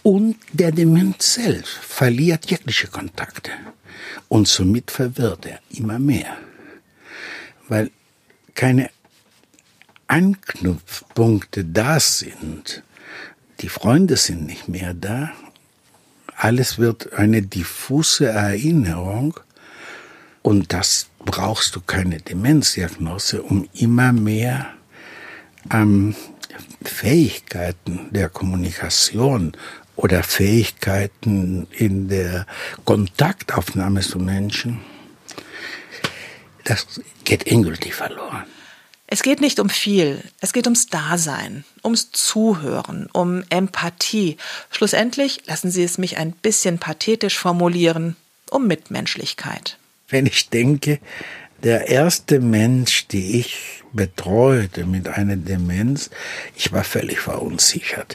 und 0.02 0.36
der 0.52 0.72
Demenz 0.72 1.34
selbst 1.34 1.74
verliert 1.74 2.50
jegliche 2.50 2.86
Kontakte. 2.86 3.50
Und 4.28 4.48
somit 4.48 4.90
verwirrt 4.90 5.46
er 5.46 5.60
immer 5.70 5.98
mehr. 5.98 6.36
Weil 7.68 7.90
keine 8.54 8.90
Anknüpfpunkte 10.06 11.64
da 11.64 12.00
sind, 12.00 12.82
die 13.60 13.68
Freunde 13.68 14.16
sind 14.16 14.46
nicht 14.46 14.68
mehr 14.68 14.94
da. 14.94 15.30
Alles 16.34 16.78
wird 16.78 17.12
eine 17.12 17.42
diffuse 17.42 18.26
Erinnerung. 18.26 19.38
Und 20.42 20.72
das 20.72 21.06
brauchst 21.24 21.76
du 21.76 21.80
keine 21.80 22.20
Demenzdiagnose, 22.20 23.42
um 23.42 23.68
immer 23.74 24.12
mehr 24.12 24.72
ähm, 25.70 26.14
Fähigkeiten 26.82 28.08
der 28.10 28.28
Kommunikation 28.28 29.52
oder 29.96 30.22
Fähigkeiten 30.22 31.66
in 31.70 32.08
der 32.08 32.46
Kontaktaufnahme 32.84 34.00
zu 34.00 34.18
Menschen, 34.18 34.80
das 36.64 37.00
geht 37.24 37.46
endgültig 37.46 37.94
verloren. 37.94 38.44
Es 39.06 39.22
geht 39.22 39.40
nicht 39.40 39.58
um 39.58 39.68
viel, 39.68 40.22
es 40.40 40.52
geht 40.52 40.66
ums 40.66 40.86
Dasein, 40.86 41.64
ums 41.82 42.12
Zuhören, 42.12 43.08
um 43.12 43.42
Empathie. 43.50 44.36
Schlussendlich, 44.70 45.42
lassen 45.46 45.70
Sie 45.70 45.82
es 45.82 45.98
mich 45.98 46.16
ein 46.16 46.30
bisschen 46.32 46.78
pathetisch 46.78 47.36
formulieren, 47.36 48.16
um 48.50 48.68
Mitmenschlichkeit. 48.68 49.79
Wenn 50.10 50.26
ich 50.26 50.50
denke, 50.50 50.98
der 51.62 51.88
erste 51.88 52.40
Mensch, 52.40 53.06
die 53.08 53.38
ich 53.38 53.82
betreute 53.92 54.84
mit 54.86 55.08
einer 55.08 55.36
Demenz, 55.36 56.10
ich 56.56 56.72
war 56.72 56.84
völlig 56.84 57.20
verunsichert. 57.20 58.14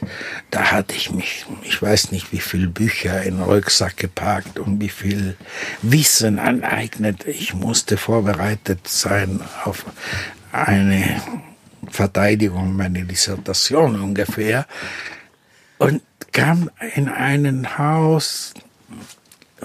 Da 0.50 0.72
hatte 0.72 0.94
ich 0.96 1.10
mich, 1.10 1.46
ich 1.62 1.80
weiß 1.80 2.12
nicht, 2.12 2.32
wie 2.32 2.40
viel 2.40 2.66
Bücher 2.68 3.22
in 3.22 3.36
den 3.36 3.42
Rucksack 3.42 3.96
gepackt 3.96 4.58
und 4.58 4.80
wie 4.80 4.88
viel 4.88 5.36
Wissen 5.82 6.38
aneignet. 6.38 7.26
Ich 7.26 7.54
musste 7.54 7.96
vorbereitet 7.96 8.88
sein 8.88 9.40
auf 9.64 9.84
eine 10.50 11.20
Verteidigung 11.88 12.74
meiner 12.74 13.02
Dissertation 13.02 14.00
ungefähr 14.00 14.66
und 15.78 16.02
kam 16.32 16.70
in 16.94 17.08
ein 17.08 17.78
Haus 17.78 18.54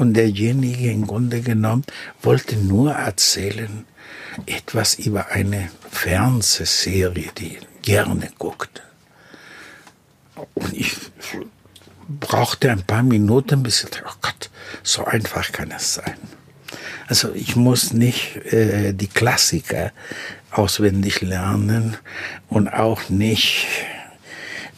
und 0.01 0.15
derjenige 0.15 0.89
im 0.89 1.05
Grunde 1.05 1.41
genommen 1.41 1.84
wollte 2.24 2.58
nur 2.58 2.91
erzählen 2.91 3.86
etwas 4.48 4.96
über 4.96 5.29
eine 5.29 5.70
Fernsehserie, 5.91 7.29
die 7.38 7.60
gerne 7.84 8.31
guckt. 8.39 8.81
Und 10.55 10.74
ich 10.74 10.96
brauchte 12.20 12.72
ein 12.72 12.81
paar 12.81 13.03
Minuten, 13.03 13.62
bis 13.62 13.84
ich 13.84 13.91
dachte, 13.91 14.05
oh 14.08 14.17
Gott, 14.24 14.50
so 14.81 15.05
einfach 15.05 15.51
kann 15.51 15.70
es 15.70 15.93
sein. 15.93 16.17
Also 17.05 17.31
ich 17.36 17.55
muss 17.55 17.93
nicht 17.93 18.38
äh, 18.51 18.93
die 18.93 19.08
Klassiker 19.08 19.91
auswendig 20.50 21.22
lernen 21.22 21.96
und 22.50 22.70
auch 22.70 23.08
nicht 23.10 23.67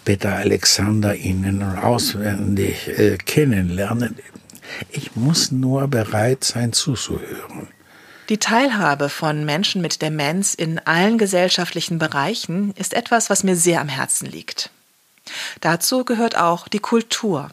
Peter 0.04 0.36
Alexander 0.36 1.16
ihnen 1.16 1.64
auswendig 1.64 2.90
äh, 2.90 3.18
kennenlernen. 3.18 4.18
Ich 4.90 5.16
muss 5.16 5.52
nur 5.52 5.88
bereit 5.88 6.44
sein 6.44 6.74
zuzuhören. 6.74 7.68
Die 8.30 8.38
Teilhabe 8.38 9.10
von 9.10 9.44
Menschen 9.44 9.82
mit 9.82 10.02
Demenz 10.02 10.54
in 10.54 10.80
allen 10.80 11.18
gesellschaftlichen 11.18 12.00
Bereichen 12.00 12.74
ist 12.76 12.94
etwas, 12.94 13.30
was 13.30 13.44
mir 13.44 13.56
sehr 13.56 13.82
am 13.82 13.90
Herzen 13.90 14.28
liegt. 14.28 14.70
Dazu 15.60 16.06
gehört 16.06 16.38
auch 16.38 16.68
die 16.68 16.80
Kultur. 16.80 17.50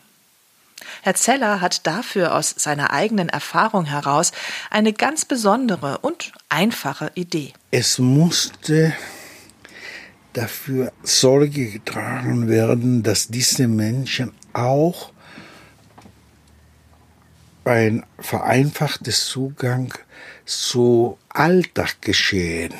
Herr 1.02 1.14
Zeller 1.14 1.60
hat 1.60 1.86
dafür 1.86 2.34
aus 2.34 2.54
seiner 2.56 2.92
eigenen 2.92 3.28
Erfahrung 3.28 3.84
heraus 3.84 4.32
eine 4.70 4.92
ganz 4.92 5.24
besondere 5.24 5.98
und 5.98 6.32
einfache 6.48 7.10
Idee. 7.14 7.52
Es 7.70 7.98
musste 7.98 8.92
dafür 10.32 10.92
Sorge 11.02 11.70
getragen 11.70 12.48
werden, 12.48 13.02
dass 13.02 13.28
diese 13.28 13.66
Menschen 13.66 14.32
auch 14.52 15.12
ein 17.70 18.04
vereinfachtes 18.18 19.26
Zugang 19.26 19.94
zu 20.44 21.18
Alltaggeschehen 21.28 22.74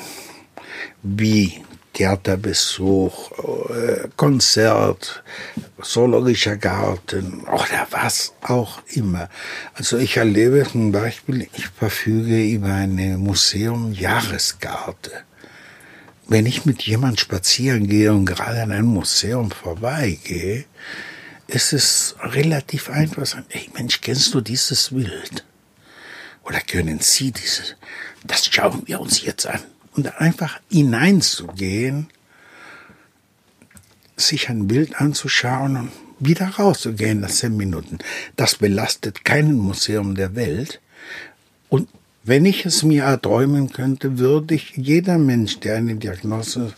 wie 1.03 1.63
Theaterbesuch, 1.93 3.31
äh, 3.69 4.07
Konzert, 4.15 5.23
Zoologischer 5.81 6.57
Garten 6.57 7.41
oder 7.43 7.87
was 7.89 8.33
auch 8.41 8.81
immer. 8.93 9.29
Also 9.73 9.97
ich 9.97 10.17
erlebe 10.17 10.65
zum 10.71 10.91
Beispiel, 10.91 11.47
ich 11.53 11.67
verfüge 11.67 12.43
über 12.43 12.73
eine 12.73 13.17
Museum-Jahreskarte. 13.17 15.11
Wenn 16.27 16.45
ich 16.45 16.65
mit 16.65 16.83
jemand 16.83 17.19
spazieren 17.19 17.87
gehe 17.87 18.13
und 18.13 18.25
gerade 18.25 18.61
an 18.61 18.71
einem 18.71 18.87
Museum 18.87 19.51
vorbeigehe, 19.51 20.63
ist 21.51 21.73
es 21.73 22.15
relativ 22.21 22.89
einfach 22.89 23.25
sagen, 23.25 23.45
ey 23.49 23.69
Mensch, 23.73 24.01
kennst 24.01 24.33
du 24.33 24.41
dieses 24.41 24.89
Bild? 24.89 25.45
Oder 26.43 26.61
können 26.61 26.99
Sie 26.99 27.31
dieses? 27.31 27.75
Das 28.23 28.45
schauen 28.45 28.83
wir 28.85 28.99
uns 28.99 29.21
jetzt 29.21 29.45
an 29.45 29.61
und 29.95 30.19
einfach 30.19 30.59
hineinzugehen, 30.69 32.07
sich 34.15 34.49
ein 34.49 34.67
Bild 34.67 34.99
anzuschauen 34.99 35.75
und 35.77 35.91
wieder 36.19 36.47
rauszugehen 36.47 37.19
nach 37.19 37.29
zehn 37.29 37.57
Minuten. 37.57 37.97
Das 38.35 38.55
belastet 38.55 39.25
kein 39.25 39.53
Museum 39.55 40.15
der 40.15 40.35
Welt. 40.35 40.79
Und 41.69 41.89
wenn 42.23 42.45
ich 42.45 42.65
es 42.65 42.83
mir 42.83 43.03
erträumen 43.03 43.71
könnte, 43.71 44.19
würde 44.19 44.53
ich 44.53 44.73
jeder 44.75 45.17
Mensch, 45.17 45.59
der 45.59 45.77
eine 45.77 45.95
Diagnose 45.95 46.73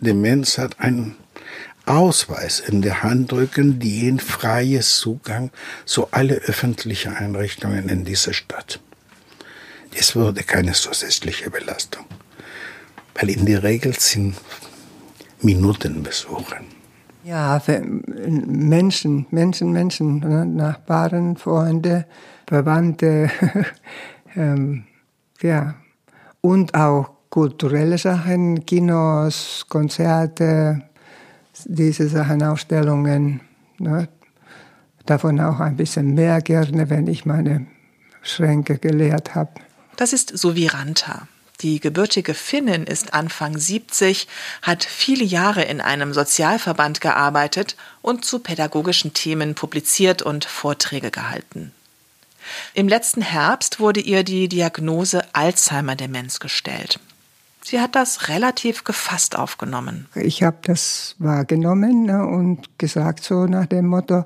Demenz 0.00 0.58
hat, 0.58 0.78
einen 0.78 1.16
Ausweis 1.86 2.60
in 2.60 2.82
der 2.82 3.02
Hand 3.02 3.32
drücken, 3.32 3.78
die 3.78 4.06
ihn 4.06 4.20
freies 4.20 4.96
Zugang 4.96 5.50
zu 5.84 6.08
alle 6.10 6.34
öffentlichen 6.34 7.14
Einrichtungen 7.14 7.88
in 7.88 8.04
dieser 8.04 8.32
Stadt. 8.32 8.80
Es 9.94 10.14
würde 10.14 10.42
keine 10.42 10.72
zusätzliche 10.72 11.50
Belastung 11.50 12.04
weil 13.18 13.30
in 13.30 13.46
der 13.46 13.62
Regel 13.62 13.94
sind 13.98 14.34
Minutenbesuche. 15.42 16.56
Ja, 17.24 17.60
Menschen, 18.26 19.26
Menschen, 19.30 19.72
Menschen, 19.72 20.20
ne, 20.20 20.46
Nachbarn, 20.46 21.36
Freunde, 21.36 22.06
Verwandte, 22.46 23.30
ähm, 24.36 24.84
ja, 25.40 25.74
und 26.40 26.74
auch 26.74 27.10
kulturelle 27.30 27.98
Sachen, 27.98 28.64
Kinos, 28.64 29.66
Konzerte, 29.68 30.82
diese 31.64 32.08
Sachen, 32.08 32.42
Ausstellungen. 32.42 33.40
Ne? 33.78 34.08
Davon 35.04 35.40
auch 35.40 35.60
ein 35.60 35.76
bisschen 35.76 36.14
mehr 36.14 36.40
gerne, 36.40 36.90
wenn 36.90 37.06
ich 37.06 37.24
meine 37.24 37.66
Schränke 38.22 38.78
geleert 38.78 39.34
habe. 39.34 39.52
Das 39.96 40.12
ist 40.12 40.36
Soviranta. 40.36 41.28
Die 41.62 41.80
gebürtige 41.80 42.34
Finnin 42.34 42.84
ist 42.84 43.14
Anfang 43.14 43.56
70, 43.56 44.28
hat 44.60 44.84
viele 44.84 45.24
Jahre 45.24 45.62
in 45.62 45.80
einem 45.80 46.12
Sozialverband 46.12 47.00
gearbeitet 47.00 47.76
und 48.02 48.26
zu 48.26 48.40
pädagogischen 48.40 49.14
Themen 49.14 49.54
publiziert 49.54 50.20
und 50.20 50.44
Vorträge 50.44 51.10
gehalten. 51.10 51.72
Im 52.74 52.88
letzten 52.88 53.22
Herbst 53.22 53.80
wurde 53.80 54.00
ihr 54.00 54.22
die 54.22 54.48
Diagnose 54.48 55.24
Alzheimer-Demenz 55.32 56.40
gestellt. 56.40 57.00
Sie 57.68 57.80
hat 57.80 57.96
das 57.96 58.28
relativ 58.28 58.84
gefasst 58.84 59.36
aufgenommen. 59.36 60.06
Ich 60.14 60.44
habe 60.44 60.58
das 60.62 61.16
wahrgenommen 61.18 62.04
ne, 62.04 62.24
und 62.24 62.78
gesagt 62.78 63.24
so 63.24 63.46
nach 63.46 63.66
dem 63.66 63.88
Motto, 63.88 64.24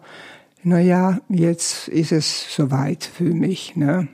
na 0.63 0.79
ja, 0.79 1.21
jetzt 1.31 1.89
ist 1.89 2.13
es 2.13 2.55
soweit 2.55 3.03
für 3.03 3.33
mich. 3.33 3.77
Ne? 3.77 4.09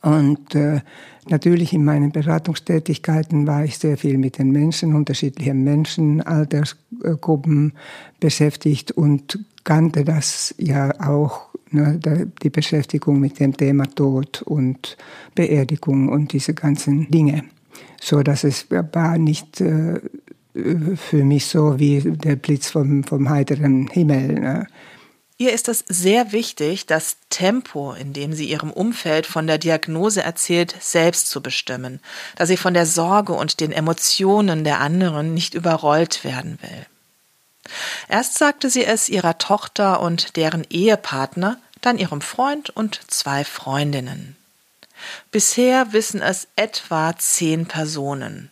Und 0.00 0.52
äh, 0.56 0.80
natürlich 1.28 1.74
in 1.74 1.84
meinen 1.84 2.10
Beratungstätigkeiten 2.10 3.46
war 3.46 3.64
ich 3.64 3.78
sehr 3.78 3.96
viel 3.96 4.18
mit 4.18 4.36
den 4.36 4.50
Menschen, 4.50 4.96
unterschiedlichen 4.96 5.62
Menschen, 5.62 6.22
Altersgruppen 6.22 7.72
beschäftigt 8.18 8.90
und 8.90 9.38
kannte 9.62 10.04
das 10.04 10.56
ja 10.58 10.90
auch, 11.00 11.50
ne, 11.70 12.00
die 12.42 12.50
Beschäftigung 12.50 13.20
mit 13.20 13.38
dem 13.38 13.56
Thema 13.56 13.84
Tod 13.86 14.42
und 14.42 14.96
Beerdigung 15.36 16.08
und 16.08 16.32
diese 16.32 16.52
ganzen 16.52 17.08
Dinge. 17.08 17.44
So 18.00 18.22
dass 18.22 18.44
es 18.44 18.66
war 18.70 19.18
nicht 19.18 19.60
äh, 19.60 20.00
für 20.54 21.24
mich 21.24 21.46
so 21.46 21.78
wie 21.78 22.00
der 22.00 22.36
Blitz 22.36 22.70
vom, 22.70 23.04
vom 23.04 23.30
heiteren 23.30 23.88
Himmel. 23.88 24.40
Ne? 24.40 24.66
Ihr 25.38 25.52
ist 25.52 25.68
es 25.68 25.84
sehr 25.88 26.30
wichtig, 26.32 26.86
das 26.86 27.16
Tempo, 27.30 27.94
in 27.94 28.12
dem 28.12 28.32
sie 28.32 28.48
ihrem 28.48 28.70
Umfeld 28.70 29.26
von 29.26 29.46
der 29.46 29.58
Diagnose 29.58 30.22
erzählt, 30.22 30.74
selbst 30.78 31.30
zu 31.30 31.40
bestimmen, 31.40 32.00
da 32.36 32.46
sie 32.46 32.56
von 32.56 32.74
der 32.74 32.86
Sorge 32.86 33.32
und 33.32 33.60
den 33.60 33.72
Emotionen 33.72 34.62
der 34.62 34.80
anderen 34.80 35.34
nicht 35.34 35.54
überrollt 35.54 36.22
werden 36.22 36.58
will. 36.60 36.86
Erst 38.08 38.38
sagte 38.38 38.70
sie 38.70 38.84
es 38.84 39.08
ihrer 39.08 39.38
Tochter 39.38 40.00
und 40.00 40.36
deren 40.36 40.64
Ehepartner, 40.68 41.58
dann 41.80 41.98
ihrem 41.98 42.20
Freund 42.20 42.70
und 42.70 43.00
zwei 43.08 43.44
Freundinnen. 43.44 44.36
Bisher 45.30 45.92
wissen 45.92 46.20
es 46.20 46.48
etwa 46.56 47.14
zehn 47.16 47.66
Personen. 47.66 48.50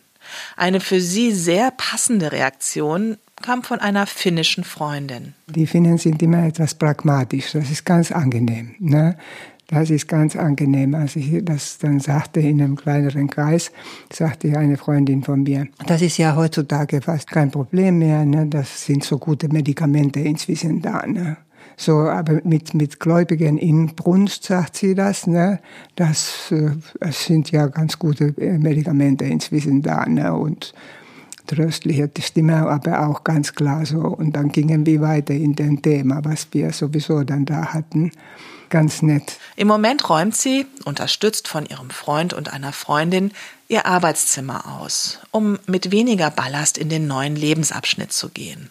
Eine 0.55 0.79
für 0.79 1.01
sie 1.01 1.31
sehr 1.31 1.71
passende 1.71 2.31
Reaktion 2.31 3.17
kam 3.41 3.63
von 3.63 3.79
einer 3.79 4.05
finnischen 4.05 4.63
Freundin. 4.63 5.33
Die 5.47 5.65
Finnen 5.65 5.97
sind 5.97 6.21
immer 6.21 6.45
etwas 6.45 6.75
pragmatisch, 6.75 7.51
das 7.53 7.71
ist 7.71 7.85
ganz 7.85 8.11
angenehm. 8.11 8.75
Ne? 8.79 9.17
Das 9.71 9.89
ist 9.89 10.07
ganz 10.07 10.35
angenehm. 10.35 10.93
Als 10.95 11.15
ich 11.15 11.43
das 11.43 11.77
dann 11.77 12.01
sagte 12.01 12.41
in 12.41 12.61
einem 12.61 12.75
kleineren 12.75 13.29
Kreis, 13.29 13.71
sagte 14.11 14.57
eine 14.57 14.77
Freundin 14.77 15.23
von 15.23 15.43
mir, 15.43 15.67
das 15.87 16.01
ist 16.01 16.17
ja 16.17 16.35
heutzutage 16.35 17.01
fast 17.01 17.31
kein 17.31 17.51
Problem 17.51 17.99
mehr. 17.99 18.25
Ne? 18.25 18.47
Das 18.47 18.85
sind 18.85 19.03
so 19.05 19.17
gute 19.17 19.47
Medikamente 19.47 20.19
inzwischen 20.19 20.81
da. 20.81 21.05
Ne? 21.07 21.37
So, 21.81 22.01
aber 22.01 22.41
mit, 22.43 22.75
mit 22.75 22.99
Gläubigen 22.99 23.57
in 23.57 23.95
Brunst 23.95 24.43
sagt 24.43 24.75
sie 24.75 24.93
das, 24.93 25.25
ne? 25.25 25.59
Das, 25.95 26.51
äh, 26.51 26.73
das 26.99 27.25
sind 27.25 27.49
ja 27.49 27.65
ganz 27.65 27.97
gute 27.97 28.35
Medikamente 28.37 29.25
inzwischen 29.25 29.81
da, 29.81 30.05
ne? 30.05 30.31
Und 30.31 30.75
tröstliche 31.47 32.07
Stimme, 32.19 32.69
aber 32.69 33.07
auch 33.07 33.23
ganz 33.23 33.55
klar 33.55 33.83
so. 33.87 33.97
Und 33.97 34.35
dann 34.35 34.49
gingen 34.49 34.85
wir 34.85 35.01
weiter 35.01 35.33
in 35.33 35.55
dem 35.55 35.81
Thema, 35.81 36.23
was 36.23 36.49
wir 36.51 36.71
sowieso 36.71 37.23
dann 37.23 37.45
da 37.45 37.73
hatten. 37.73 38.11
Ganz 38.69 39.01
nett. 39.01 39.39
Im 39.55 39.67
Moment 39.67 40.07
räumt 40.07 40.35
sie, 40.35 40.67
unterstützt 40.85 41.47
von 41.47 41.65
ihrem 41.65 41.89
Freund 41.89 42.35
und 42.35 42.53
einer 42.53 42.73
Freundin, 42.73 43.31
ihr 43.69 43.87
Arbeitszimmer 43.87 44.79
aus, 44.79 45.17
um 45.31 45.57
mit 45.65 45.89
weniger 45.89 46.29
Ballast 46.29 46.77
in 46.77 46.89
den 46.89 47.07
neuen 47.07 47.35
Lebensabschnitt 47.35 48.13
zu 48.13 48.29
gehen 48.29 48.69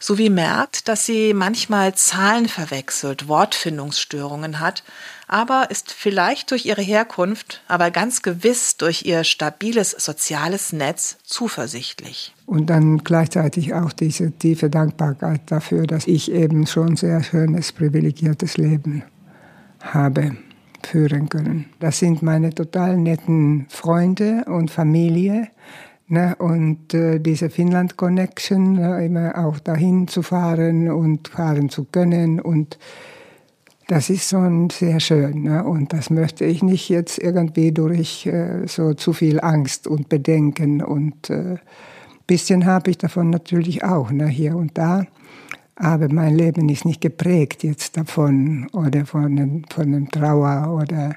sowie 0.00 0.30
merkt, 0.30 0.88
dass 0.88 1.06
sie 1.06 1.34
manchmal 1.34 1.94
Zahlen 1.94 2.48
verwechselt, 2.48 3.28
Wortfindungsstörungen 3.28 4.60
hat, 4.60 4.82
aber 5.28 5.70
ist 5.70 5.92
vielleicht 5.92 6.50
durch 6.50 6.66
ihre 6.66 6.82
Herkunft, 6.82 7.62
aber 7.68 7.90
ganz 7.90 8.22
gewiss 8.22 8.76
durch 8.76 9.04
ihr 9.04 9.24
stabiles 9.24 9.90
soziales 9.90 10.72
Netz 10.72 11.18
zuversichtlich. 11.24 12.34
Und 12.46 12.70
dann 12.70 12.98
gleichzeitig 12.98 13.74
auch 13.74 13.92
diese 13.92 14.30
tiefe 14.30 14.70
Dankbarkeit 14.70 15.42
dafür, 15.46 15.86
dass 15.86 16.06
ich 16.06 16.30
eben 16.30 16.66
schon 16.66 16.96
sehr 16.96 17.22
schönes, 17.22 17.72
privilegiertes 17.72 18.56
Leben 18.56 19.02
habe 19.80 20.36
führen 20.86 21.28
können. 21.28 21.66
Das 21.80 21.98
sind 21.98 22.22
meine 22.22 22.54
total 22.54 22.96
netten 22.96 23.66
Freunde 23.68 24.44
und 24.46 24.70
Familie, 24.70 25.48
Ne, 26.08 26.36
und 26.38 26.94
äh, 26.94 27.18
diese 27.18 27.50
Finnland 27.50 27.96
Connection, 27.96 28.74
ne, 28.74 29.04
immer 29.04 29.44
auch 29.44 29.58
dahin 29.58 30.06
zu 30.06 30.22
fahren 30.22 30.88
und 30.88 31.26
fahren 31.26 31.68
zu 31.68 31.84
können. 31.84 32.38
Und 32.38 32.78
das 33.88 34.08
ist 34.08 34.30
schon 34.30 34.70
sehr 34.70 35.00
schön. 35.00 35.42
Ne? 35.42 35.64
Und 35.64 35.92
das 35.92 36.10
möchte 36.10 36.44
ich 36.44 36.62
nicht 36.62 36.88
jetzt 36.88 37.18
irgendwie 37.18 37.72
durch 37.72 38.24
äh, 38.26 38.66
so 38.68 38.94
zu 38.94 39.12
viel 39.12 39.40
Angst 39.40 39.88
und 39.88 40.08
Bedenken. 40.08 40.80
Und 40.80 41.28
äh, 41.28 41.56
bisschen 42.28 42.66
habe 42.66 42.90
ich 42.90 42.98
davon 42.98 43.30
natürlich 43.30 43.82
auch, 43.82 44.12
ne, 44.12 44.28
hier 44.28 44.56
und 44.56 44.78
da. 44.78 45.06
Aber 45.74 46.08
mein 46.08 46.36
Leben 46.36 46.68
ist 46.68 46.84
nicht 46.84 47.00
geprägt 47.00 47.64
jetzt 47.64 47.96
davon 47.96 48.68
oder 48.72 49.04
von 49.06 49.64
von 49.68 50.08
Trauer 50.08 50.80
oder 50.82 51.16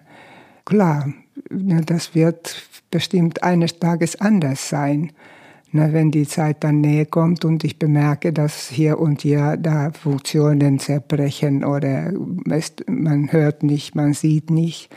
klar, 0.66 1.14
das 1.50 2.16
wird 2.16 2.64
bestimmt 2.92 3.44
eines 3.44 3.80
Tages 3.80 4.20
anders 4.20 4.70
sein. 4.70 5.12
Na, 5.72 5.94
wenn 5.94 6.10
die 6.10 6.28
Zeit 6.28 6.64
dann 6.64 6.82
näher 6.82 7.06
kommt 7.06 7.46
und 7.46 7.64
ich 7.64 7.78
bemerke, 7.78 8.34
dass 8.34 8.70
hier 8.70 8.98
und 8.98 9.22
hier 9.22 9.56
da 9.58 9.92
Funktionen 9.92 10.80
zerbrechen 10.80 11.64
oder 11.64 12.12
es, 12.50 12.74
man 12.88 13.32
hört 13.32 13.62
nicht, 13.62 13.94
man 13.94 14.14
sieht 14.14 14.50
nicht, 14.50 14.90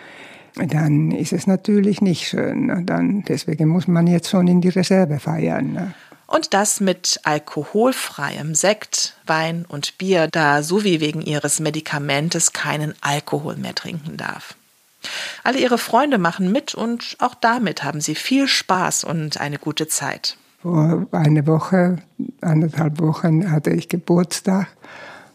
dann 0.55 1.11
ist 1.11 1.35
es 1.35 1.47
natürlich 1.47 2.01
nicht 2.01 2.27
schön. 2.27 2.87
Dann, 2.87 3.23
deswegen 3.29 3.69
muss 3.69 3.87
man 3.87 4.07
jetzt 4.07 4.31
schon 4.31 4.49
in 4.49 4.63
die 4.63 4.71
Reserve 4.71 5.19
feiern. 5.19 5.73
Ne? 5.73 5.95
Und 6.27 6.55
das 6.55 6.81
mit 6.81 7.21
alkoholfreiem 7.25 8.55
Sekt, 8.55 9.17
Wein 9.27 9.67
und 9.69 9.99
Bier, 9.99 10.29
da 10.33 10.63
Suvi 10.63 11.01
wegen 11.01 11.21
ihres 11.21 11.61
Medikamentes 11.61 12.55
keinen 12.55 12.95
Alkohol 13.03 13.57
mehr 13.57 13.75
trinken 13.75 14.17
darf. 14.17 14.57
Alle 15.43 15.59
ihre 15.59 15.79
Freunde 15.79 16.19
machen 16.19 16.53
mit 16.53 16.75
und 16.75 17.17
auch 17.21 17.35
damit 17.35 17.85
haben 17.85 18.01
sie 18.01 18.15
viel 18.15 18.49
Spaß 18.49 19.05
und 19.05 19.41
eine 19.41 19.59
gute 19.59 19.89
Zeit. 19.89 20.37
Vor 20.61 21.07
einer 21.11 21.47
Woche, 21.47 21.99
anderthalb 22.41 23.01
Wochen 23.01 23.51
hatte 23.51 23.71
ich 23.71 23.89
Geburtstag 23.89 24.69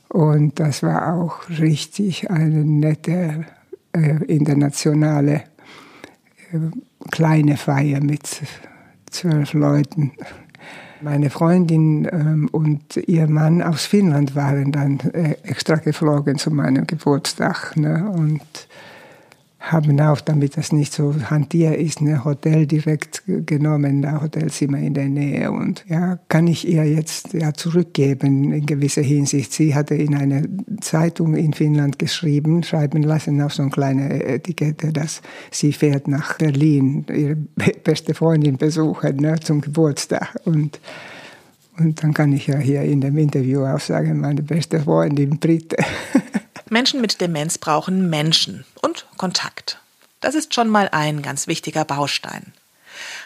und 0.09 0.59
das 0.59 0.83
war 0.83 1.13
auch 1.13 1.49
richtig 1.49 2.29
eine 2.29 2.63
nette 2.63 3.45
äh, 3.93 4.23
internationale 4.25 5.43
äh, 6.53 6.59
kleine 7.11 7.57
Feier 7.57 7.99
mit 7.99 8.41
zwölf 9.09 9.53
Leuten. 9.53 10.13
Meine 11.01 11.29
Freundin 11.29 12.07
ähm, 12.11 12.49
und 12.51 12.97
ihr 12.97 13.27
Mann 13.27 13.61
aus 13.61 13.85
Finnland 13.85 14.35
waren 14.35 14.71
dann 14.71 14.99
äh, 15.13 15.35
extra 15.43 15.75
geflogen 15.75 16.37
zu 16.37 16.51
meinem 16.51 16.87
Geburtstag. 16.87 17.75
Ne? 17.75 18.09
Und 18.09 18.41
haben 19.59 19.99
auch, 19.99 20.21
damit 20.21 20.55
das 20.55 20.71
nicht 20.71 20.93
so 20.93 21.15
hantier 21.29 21.77
ist, 21.77 21.99
ein 21.99 22.23
Hotel 22.23 22.67
direkt 22.67 23.23
genommen, 23.25 24.05
ein 24.05 24.21
Hotelzimmer 24.21 24.77
in 24.77 24.93
der 24.93 25.09
Nähe. 25.09 25.51
Und 25.51 25.83
ja, 25.87 26.19
kann 26.29 26.47
ich 26.47 26.67
ihr 26.67 26.85
jetzt 26.85 27.33
ja 27.33 27.53
zurückgeben 27.53 28.53
in 28.53 28.65
gewisser 28.65 29.01
Hinsicht. 29.01 29.51
Sie 29.51 29.73
hatte 29.73 29.95
in 29.95 30.15
einer 30.15 30.43
Zeitung 30.81 31.35
in 31.35 31.53
Finnland 31.53 31.97
geschrieben, 31.97 32.61
schreiben 32.63 33.01
lassen 33.01 33.41
auf 33.41 33.53
so 33.53 33.63
eine 33.63 33.71
kleine 33.71 34.23
Etikette, 34.23 34.93
dass 34.93 35.21
sie 35.49 35.73
fährt 35.73 36.07
nach 36.07 36.37
Berlin, 36.37 37.05
ihre 37.09 37.35
beste 37.83 38.13
Freundin 38.13 38.57
besuchen 38.57 39.17
ne, 39.17 39.39
zum 39.39 39.61
Geburtstag. 39.61 40.39
Und 40.45 40.79
und 41.79 42.01
dann 42.01 42.11
kann 42.11 42.33
ich 42.33 42.47
ja 42.47 42.57
hier 42.57 42.81
in 42.81 43.01
dem 43.01 43.17
Interview 43.19 43.63
auch 43.63 43.79
sagen, 43.79 44.19
meine 44.19 44.41
beste 44.41 44.79
Freundin 44.79 45.37
Britte. 45.37 45.77
Menschen 46.69 47.01
mit 47.01 47.21
Demenz 47.21 47.57
brauchen 47.57 48.09
Menschen 48.09 48.65
und 48.81 49.05
Kontakt. 49.17 49.79
Das 50.21 50.35
ist 50.35 50.53
schon 50.53 50.69
mal 50.69 50.89
ein 50.91 51.21
ganz 51.21 51.47
wichtiger 51.47 51.85
Baustein. 51.85 52.53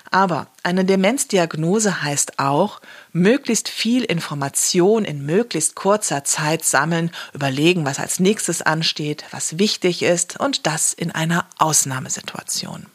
Aber 0.10 0.48
eine 0.64 0.84
Demenzdiagnose 0.84 2.04
heißt 2.04 2.38
auch, 2.38 2.82
möglichst 3.14 3.70
viel 3.70 4.04
Information 4.04 5.06
in 5.06 5.26
möglichst 5.26 5.76
kurzer 5.76 6.26
Zeit 6.26 6.66
sammeln, 6.66 7.12
überlegen, 7.34 7.86
was 7.86 8.00
als 8.00 8.20
nächstes 8.20 8.62
ansteht, 8.62 9.24
was 9.32 9.58
wichtig 9.58 10.04
ist 10.04 10.38
und 10.38 10.68
das 10.68 10.92
in 10.94 11.12
einer 11.12 11.46
Ausnahmesituation. 11.58 12.88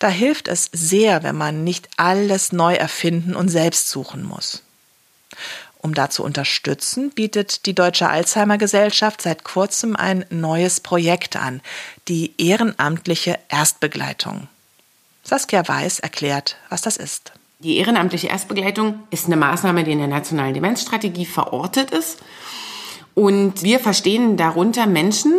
Da 0.00 0.08
hilft 0.08 0.48
es 0.48 0.68
sehr, 0.72 1.22
wenn 1.22 1.36
man 1.36 1.62
nicht 1.62 1.88
alles 1.96 2.50
neu 2.50 2.74
erfinden 2.74 3.36
und 3.36 3.48
selbst 3.48 3.88
suchen 3.88 4.24
muss. 4.24 4.62
Um 5.84 5.92
da 5.92 6.08
zu 6.08 6.24
unterstützen, 6.24 7.10
bietet 7.10 7.66
die 7.66 7.74
Deutsche 7.74 8.08
Alzheimer 8.08 8.56
Gesellschaft 8.56 9.20
seit 9.20 9.44
kurzem 9.44 9.96
ein 9.96 10.24
neues 10.30 10.80
Projekt 10.80 11.36
an, 11.36 11.60
die 12.08 12.32
ehrenamtliche 12.38 13.38
Erstbegleitung. 13.50 14.48
Saskia 15.24 15.68
Weiß 15.68 16.00
erklärt, 16.00 16.56
was 16.70 16.80
das 16.80 16.96
ist. 16.96 17.32
Die 17.58 17.76
ehrenamtliche 17.76 18.28
Erstbegleitung 18.28 19.00
ist 19.10 19.26
eine 19.26 19.36
Maßnahme, 19.36 19.84
die 19.84 19.92
in 19.92 19.98
der 19.98 20.08
nationalen 20.08 20.54
Demenzstrategie 20.54 21.26
verortet 21.26 21.90
ist. 21.90 22.20
Und 23.12 23.62
wir 23.62 23.78
verstehen 23.78 24.38
darunter 24.38 24.86
Menschen, 24.86 25.34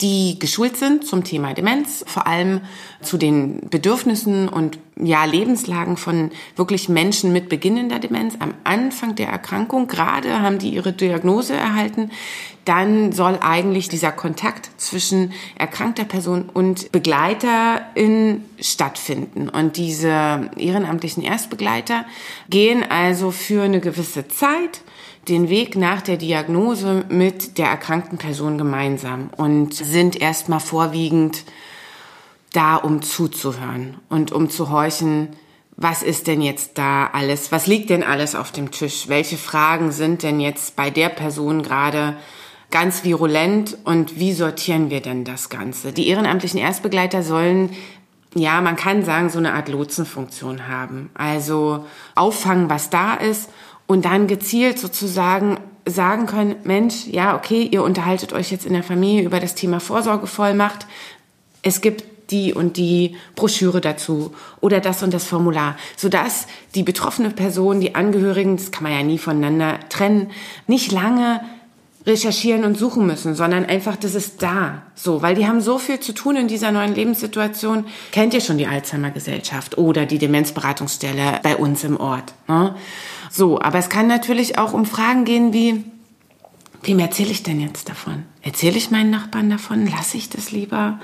die 0.00 0.38
geschult 0.38 0.76
sind 0.76 1.06
zum 1.06 1.24
Thema 1.24 1.54
Demenz, 1.54 2.04
vor 2.06 2.26
allem 2.26 2.60
zu 3.00 3.16
den 3.16 3.68
Bedürfnissen 3.70 4.48
und 4.48 4.78
ja, 5.02 5.24
Lebenslagen 5.24 5.96
von 5.96 6.30
wirklich 6.56 6.90
Menschen 6.90 7.32
mit 7.32 7.48
beginnender 7.48 7.98
Demenz 7.98 8.34
am 8.38 8.52
Anfang 8.64 9.14
der 9.14 9.28
Erkrankung. 9.28 9.86
Gerade 9.86 10.42
haben 10.42 10.58
die 10.58 10.70
ihre 10.70 10.92
Diagnose 10.92 11.54
erhalten. 11.54 12.10
Dann 12.66 13.12
soll 13.12 13.38
eigentlich 13.40 13.88
dieser 13.88 14.12
Kontakt 14.12 14.70
zwischen 14.76 15.32
erkrankter 15.56 16.04
Person 16.04 16.50
und 16.52 16.92
Begleiterin 16.92 18.44
stattfinden. 18.60 19.48
Und 19.48 19.78
diese 19.78 20.50
ehrenamtlichen 20.56 21.22
Erstbegleiter 21.22 22.04
gehen 22.50 22.84
also 22.86 23.30
für 23.30 23.62
eine 23.62 23.80
gewisse 23.80 24.28
Zeit 24.28 24.82
den 25.28 25.48
Weg 25.48 25.76
nach 25.76 26.00
der 26.00 26.16
Diagnose 26.16 27.04
mit 27.08 27.58
der 27.58 27.66
erkrankten 27.66 28.18
Person 28.18 28.58
gemeinsam 28.58 29.30
und 29.36 29.74
sind 29.74 30.20
erstmal 30.20 30.60
vorwiegend 30.60 31.44
da, 32.52 32.76
um 32.76 33.02
zuzuhören 33.02 33.96
und 34.08 34.32
um 34.32 34.50
zu 34.50 34.70
horchen, 34.70 35.28
was 35.76 36.02
ist 36.02 36.26
denn 36.26 36.42
jetzt 36.42 36.78
da 36.78 37.06
alles, 37.06 37.52
was 37.52 37.66
liegt 37.66 37.90
denn 37.90 38.02
alles 38.02 38.34
auf 38.34 38.52
dem 38.52 38.70
Tisch, 38.70 39.08
welche 39.08 39.36
Fragen 39.36 39.92
sind 39.92 40.22
denn 40.22 40.40
jetzt 40.40 40.76
bei 40.76 40.90
der 40.90 41.08
Person 41.08 41.62
gerade 41.62 42.16
ganz 42.70 43.04
virulent 43.04 43.78
und 43.84 44.18
wie 44.18 44.32
sortieren 44.32 44.90
wir 44.90 45.00
denn 45.00 45.24
das 45.24 45.48
Ganze? 45.48 45.92
Die 45.92 46.08
ehrenamtlichen 46.08 46.60
Erstbegleiter 46.60 47.22
sollen 47.22 47.70
ja, 48.34 48.60
man 48.60 48.76
kann 48.76 49.04
sagen, 49.04 49.28
so 49.28 49.38
eine 49.38 49.54
Art 49.54 49.68
Lotsenfunktion 49.68 50.68
haben. 50.68 51.10
Also 51.14 51.86
auffangen, 52.14 52.70
was 52.70 52.88
da 52.88 53.14
ist 53.14 53.50
und 53.90 54.04
dann 54.04 54.28
gezielt 54.28 54.78
sozusagen 54.78 55.58
sagen 55.84 56.26
können, 56.26 56.54
Mensch, 56.62 57.08
ja, 57.08 57.36
okay, 57.36 57.68
ihr 57.68 57.82
unterhaltet 57.82 58.32
euch 58.32 58.52
jetzt 58.52 58.64
in 58.64 58.72
der 58.72 58.84
Familie 58.84 59.24
über 59.24 59.40
das 59.40 59.56
Thema 59.56 59.80
Vorsorgevollmacht. 59.80 60.86
Es 61.62 61.80
gibt 61.80 62.04
die 62.30 62.54
und 62.54 62.76
die 62.76 63.16
Broschüre 63.34 63.80
dazu 63.80 64.32
oder 64.60 64.78
das 64.78 65.02
und 65.02 65.12
das 65.12 65.24
Formular, 65.24 65.76
sodass 65.96 66.46
die 66.76 66.84
betroffene 66.84 67.30
Person, 67.30 67.80
die 67.80 67.96
Angehörigen, 67.96 68.58
das 68.58 68.70
kann 68.70 68.84
man 68.84 68.92
ja 68.92 69.02
nie 69.02 69.18
voneinander 69.18 69.80
trennen, 69.88 70.30
nicht 70.68 70.92
lange 70.92 71.40
recherchieren 72.06 72.62
und 72.62 72.78
suchen 72.78 73.08
müssen, 73.08 73.34
sondern 73.34 73.64
einfach, 73.64 73.96
das 73.96 74.14
ist 74.14 74.40
da. 74.40 74.82
So, 74.94 75.20
weil 75.20 75.34
die 75.34 75.48
haben 75.48 75.60
so 75.60 75.78
viel 75.78 75.98
zu 75.98 76.12
tun 76.12 76.36
in 76.36 76.46
dieser 76.46 76.70
neuen 76.70 76.94
Lebenssituation. 76.94 77.86
Kennt 78.12 78.34
ihr 78.34 78.40
schon 78.40 78.56
die 78.56 78.68
Alzheimer 78.68 79.10
Gesellschaft 79.10 79.78
oder 79.78 80.06
die 80.06 80.18
Demenzberatungsstelle 80.18 81.40
bei 81.42 81.56
uns 81.56 81.82
im 81.82 81.98
Ort? 81.98 82.32
Ne? 82.46 82.76
So, 83.30 83.60
aber 83.60 83.78
es 83.78 83.88
kann 83.88 84.08
natürlich 84.08 84.58
auch 84.58 84.72
um 84.72 84.84
Fragen 84.84 85.24
gehen 85.24 85.52
wie, 85.52 85.84
wem 86.82 86.98
erzähle 86.98 87.30
ich 87.30 87.42
denn 87.42 87.60
jetzt 87.60 87.88
davon? 87.88 88.24
Erzähle 88.42 88.76
ich 88.76 88.90
meinen 88.90 89.10
Nachbarn 89.10 89.48
davon? 89.48 89.86
Lasse 89.86 90.16
ich 90.16 90.28
das 90.28 90.50
lieber? 90.50 90.98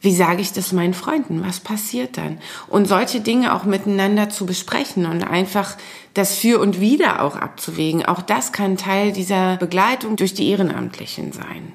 Wie 0.00 0.14
sage 0.14 0.42
ich 0.42 0.52
das 0.52 0.72
meinen 0.72 0.94
Freunden? 0.94 1.42
Was 1.44 1.60
passiert 1.60 2.18
dann? 2.18 2.38
Und 2.68 2.86
solche 2.86 3.20
Dinge 3.20 3.54
auch 3.54 3.64
miteinander 3.64 4.28
zu 4.28 4.44
besprechen 4.44 5.06
und 5.06 5.22
einfach 5.22 5.76
das 6.12 6.34
Für 6.34 6.60
und 6.60 6.80
Wider 6.80 7.22
auch 7.22 7.36
abzuwägen. 7.36 8.04
Auch 8.04 8.20
das 8.20 8.52
kann 8.52 8.76
Teil 8.76 9.12
dieser 9.12 9.56
Begleitung 9.56 10.16
durch 10.16 10.34
die 10.34 10.50
Ehrenamtlichen 10.50 11.32
sein. 11.32 11.72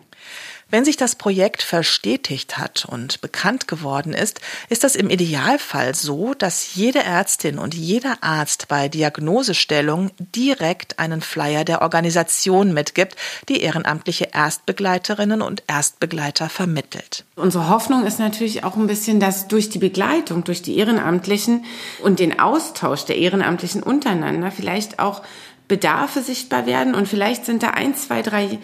Wenn 0.71 0.85
sich 0.85 0.97
das 0.97 1.15
Projekt 1.15 1.63
verstetigt 1.63 2.59
hat 2.59 2.85
und 2.85 3.21
bekannt 3.21 3.67
geworden 3.67 4.13
ist, 4.13 4.39
ist 4.69 4.83
das 4.83 4.95
im 4.95 5.09
Idealfall 5.09 5.95
so, 5.95 6.35
dass 6.35 6.75
jede 6.75 6.99
Ärztin 7.03 7.57
und 7.57 7.73
jeder 7.73 8.17
Arzt 8.21 8.67
bei 8.67 8.87
Diagnosestellung 8.87 10.11
direkt 10.19 10.99
einen 10.99 11.21
Flyer 11.21 11.65
der 11.65 11.81
Organisation 11.81 12.71
mitgibt, 12.71 13.15
die 13.49 13.61
ehrenamtliche 13.61 14.29
Erstbegleiterinnen 14.31 15.41
und 15.41 15.63
Erstbegleiter 15.65 16.49
vermittelt. 16.49 17.25
Unsere 17.35 17.69
Hoffnung 17.69 18.05
ist 18.05 18.19
natürlich 18.19 18.63
auch 18.63 18.75
ein 18.75 18.85
bisschen, 18.85 19.19
dass 19.19 19.47
durch 19.47 19.69
die 19.69 19.79
Begleitung, 19.79 20.43
durch 20.43 20.61
die 20.61 20.77
Ehrenamtlichen 20.77 21.65
und 22.03 22.19
den 22.19 22.39
Austausch 22.39 23.05
der 23.05 23.17
Ehrenamtlichen 23.17 23.81
untereinander 23.81 24.51
vielleicht 24.51 24.99
auch 24.99 25.23
Bedarfe 25.69 26.21
sichtbar 26.21 26.65
werden 26.65 26.95
und 26.95 27.07
vielleicht 27.07 27.45
sind 27.45 27.61
da 27.61 27.69
ein, 27.69 27.95
zwei, 27.95 28.23
drei 28.23 28.57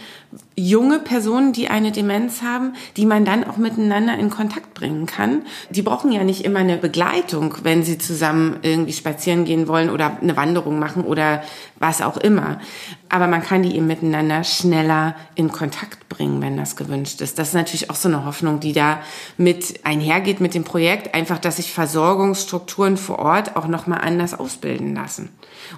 junge 0.57 0.97
Personen, 0.97 1.53
die 1.53 1.67
eine 1.67 1.91
Demenz 1.91 2.41
haben, 2.41 2.73
die 2.97 3.05
man 3.05 3.25
dann 3.25 3.43
auch 3.43 3.57
miteinander 3.57 4.17
in 4.17 4.31
Kontakt 4.31 4.73
bringen 4.73 5.05
kann. 5.05 5.43
Die 5.69 5.83
brauchen 5.83 6.11
ja 6.11 6.23
nicht 6.23 6.43
immer 6.43 6.59
eine 6.59 6.77
Begleitung, 6.77 7.57
wenn 7.61 7.83
sie 7.83 7.99
zusammen 7.99 8.57
irgendwie 8.63 8.91
spazieren 8.91 9.45
gehen 9.45 9.67
wollen 9.67 9.91
oder 9.91 10.17
eine 10.19 10.35
Wanderung 10.35 10.79
machen 10.79 11.03
oder 11.03 11.43
was 11.77 12.01
auch 12.01 12.17
immer. 12.17 12.59
Aber 13.07 13.27
man 13.27 13.43
kann 13.43 13.61
die 13.61 13.75
eben 13.75 13.85
miteinander 13.85 14.43
schneller 14.43 15.15
in 15.35 15.51
Kontakt 15.51 16.09
bringen, 16.09 16.41
wenn 16.41 16.57
das 16.57 16.75
gewünscht 16.75 17.21
ist. 17.21 17.37
Das 17.37 17.49
ist 17.49 17.53
natürlich 17.53 17.91
auch 17.91 17.95
so 17.95 18.09
eine 18.09 18.25
Hoffnung, 18.25 18.59
die 18.59 18.73
da 18.73 18.99
mit 19.37 19.85
einhergeht 19.85 20.41
mit 20.41 20.55
dem 20.55 20.63
Projekt, 20.63 21.13
einfach, 21.13 21.37
dass 21.37 21.57
sich 21.57 21.71
Versorgungsstrukturen 21.71 22.97
vor 22.97 23.19
Ort 23.19 23.55
auch 23.55 23.67
nochmal 23.67 24.01
anders 24.01 24.33
ausbilden 24.33 24.95
lassen. 24.95 25.29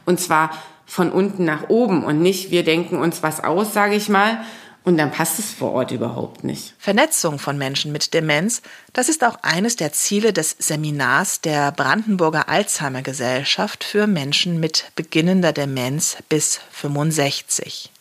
Und 0.06 0.22
zwar 0.22 0.52
von 0.88 1.12
unten 1.12 1.46
nach 1.46 1.70
oben 1.70 2.04
und 2.04 2.22
nicht 2.22 2.50
wir 2.50 2.64
denken 2.64 2.98
uns 2.98 3.22
was 3.22 3.44
aus, 3.44 3.74
sage 3.74 3.96
ich 3.96 4.10
mal, 4.10 4.40
Und 4.88 4.96
dann 4.98 5.12
passt 5.12 5.38
es 5.38 5.52
vor 5.52 5.74
Ort 5.74 5.92
überhaupt 5.92 6.46
nicht. 6.46 6.74
Vernetzung 6.80 7.40
von 7.40 7.58
Menschen 7.58 7.92
mit 7.92 8.14
Demenz, 8.14 8.62
das 8.94 9.10
ist 9.10 9.26
auch 9.26 9.38
eines 9.42 9.76
der 9.76 9.92
Ziele 9.92 10.32
des 10.32 10.56
Seminars 10.60 11.42
der 11.42 11.74
Brandenburger 11.74 12.48
Alzheimer 12.48 13.02
Gesellschaft 13.02 13.84
für 13.84 14.08
Menschen 14.08 14.62
mit 14.62 14.86
beginnender 14.96 15.52
Demenz 15.52 16.16
bis 16.30 16.62
65. 16.72 17.92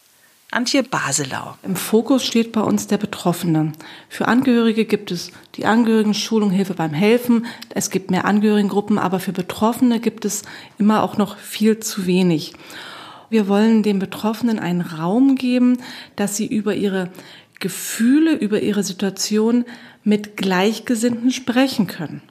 Antje 0.52 0.84
Baselau. 0.84 1.56
Im 1.64 1.74
Fokus 1.74 2.24
steht 2.24 2.52
bei 2.52 2.60
uns 2.60 2.86
der 2.86 2.98
Betroffene. 2.98 3.72
Für 4.08 4.28
Angehörige 4.28 4.84
gibt 4.84 5.10
es 5.10 5.32
die 5.56 5.66
Angehörigen-Schulung, 5.66 6.50
Hilfe 6.50 6.74
beim 6.74 6.92
Helfen. 6.92 7.46
Es 7.70 7.90
gibt 7.90 8.12
mehr 8.12 8.24
Angehörigengruppen, 8.24 8.96
aber 8.96 9.18
für 9.18 9.32
Betroffene 9.32 9.98
gibt 9.98 10.24
es 10.24 10.42
immer 10.78 11.02
auch 11.02 11.16
noch 11.16 11.36
viel 11.36 11.80
zu 11.80 12.06
wenig. 12.06 12.52
Wir 13.28 13.48
wollen 13.48 13.82
den 13.82 13.98
Betroffenen 13.98 14.60
einen 14.60 14.82
Raum 14.82 15.34
geben, 15.34 15.78
dass 16.14 16.36
sie 16.36 16.46
über 16.46 16.76
ihre 16.76 17.10
Gefühle, 17.58 18.32
über 18.32 18.60
ihre 18.60 18.84
Situation 18.84 19.64
mit 20.04 20.36
Gleichgesinnten 20.36 21.32
sprechen 21.32 21.88
können 21.88 22.22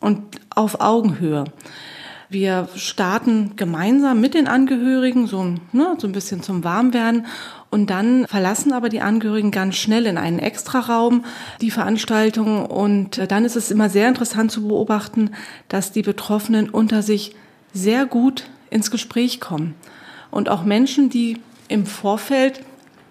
und 0.00 0.22
auf 0.50 0.82
Augenhöhe. 0.82 1.44
Wir 2.34 2.68
starten 2.74 3.52
gemeinsam 3.54 4.20
mit 4.20 4.34
den 4.34 4.48
Angehörigen, 4.48 5.28
so, 5.28 5.54
ne, 5.70 5.94
so 5.98 6.08
ein 6.08 6.12
bisschen 6.12 6.42
zum 6.42 6.64
Warmwerden. 6.64 7.26
Und 7.70 7.90
dann 7.90 8.26
verlassen 8.26 8.72
aber 8.72 8.88
die 8.88 9.00
Angehörigen 9.00 9.52
ganz 9.52 9.76
schnell 9.76 10.04
in 10.04 10.18
einen 10.18 10.40
Extraraum 10.40 11.24
die 11.60 11.70
Veranstaltung. 11.70 12.66
Und 12.66 13.18
äh, 13.18 13.28
dann 13.28 13.44
ist 13.44 13.54
es 13.54 13.70
immer 13.70 13.88
sehr 13.88 14.08
interessant 14.08 14.50
zu 14.50 14.66
beobachten, 14.66 15.30
dass 15.68 15.92
die 15.92 16.02
Betroffenen 16.02 16.70
unter 16.70 17.02
sich 17.02 17.36
sehr 17.72 18.04
gut 18.04 18.46
ins 18.68 18.90
Gespräch 18.90 19.38
kommen. 19.38 19.76
Und 20.32 20.48
auch 20.48 20.64
Menschen, 20.64 21.10
die 21.10 21.40
im 21.68 21.86
Vorfeld 21.86 22.62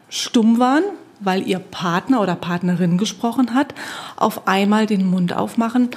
stumm 0.09 0.59
waren, 0.59 0.83
weil 1.21 1.47
ihr 1.47 1.59
Partner 1.59 2.19
oder 2.19 2.36
Partnerin 2.36 2.97
gesprochen 2.97 3.53
hat, 3.53 3.73
auf 4.17 4.49
einmal 4.49 4.86
den 4.86 5.09
Mund 5.09 5.31
aufmachen 5.31 5.91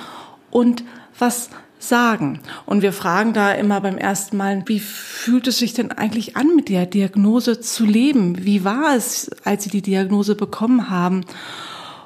und 0.52 0.84
was 1.18 1.50
sagen. 1.78 2.40
Und 2.64 2.82
wir 2.82 2.92
fragen 2.92 3.32
da 3.32 3.52
immer 3.52 3.80
beim 3.80 3.98
ersten 3.98 4.36
Mal, 4.36 4.62
wie 4.66 4.80
fühlt 4.80 5.46
es 5.46 5.58
sich 5.58 5.74
denn 5.74 5.92
eigentlich 5.92 6.36
an, 6.36 6.54
mit 6.56 6.68
der 6.68 6.86
Diagnose 6.86 7.60
zu 7.60 7.84
leben? 7.84 8.44
Wie 8.44 8.64
war 8.64 8.94
es, 8.96 9.30
als 9.44 9.64
Sie 9.64 9.70
die 9.70 9.82
Diagnose 9.82 10.34
bekommen 10.34 10.90
haben? 10.90 11.24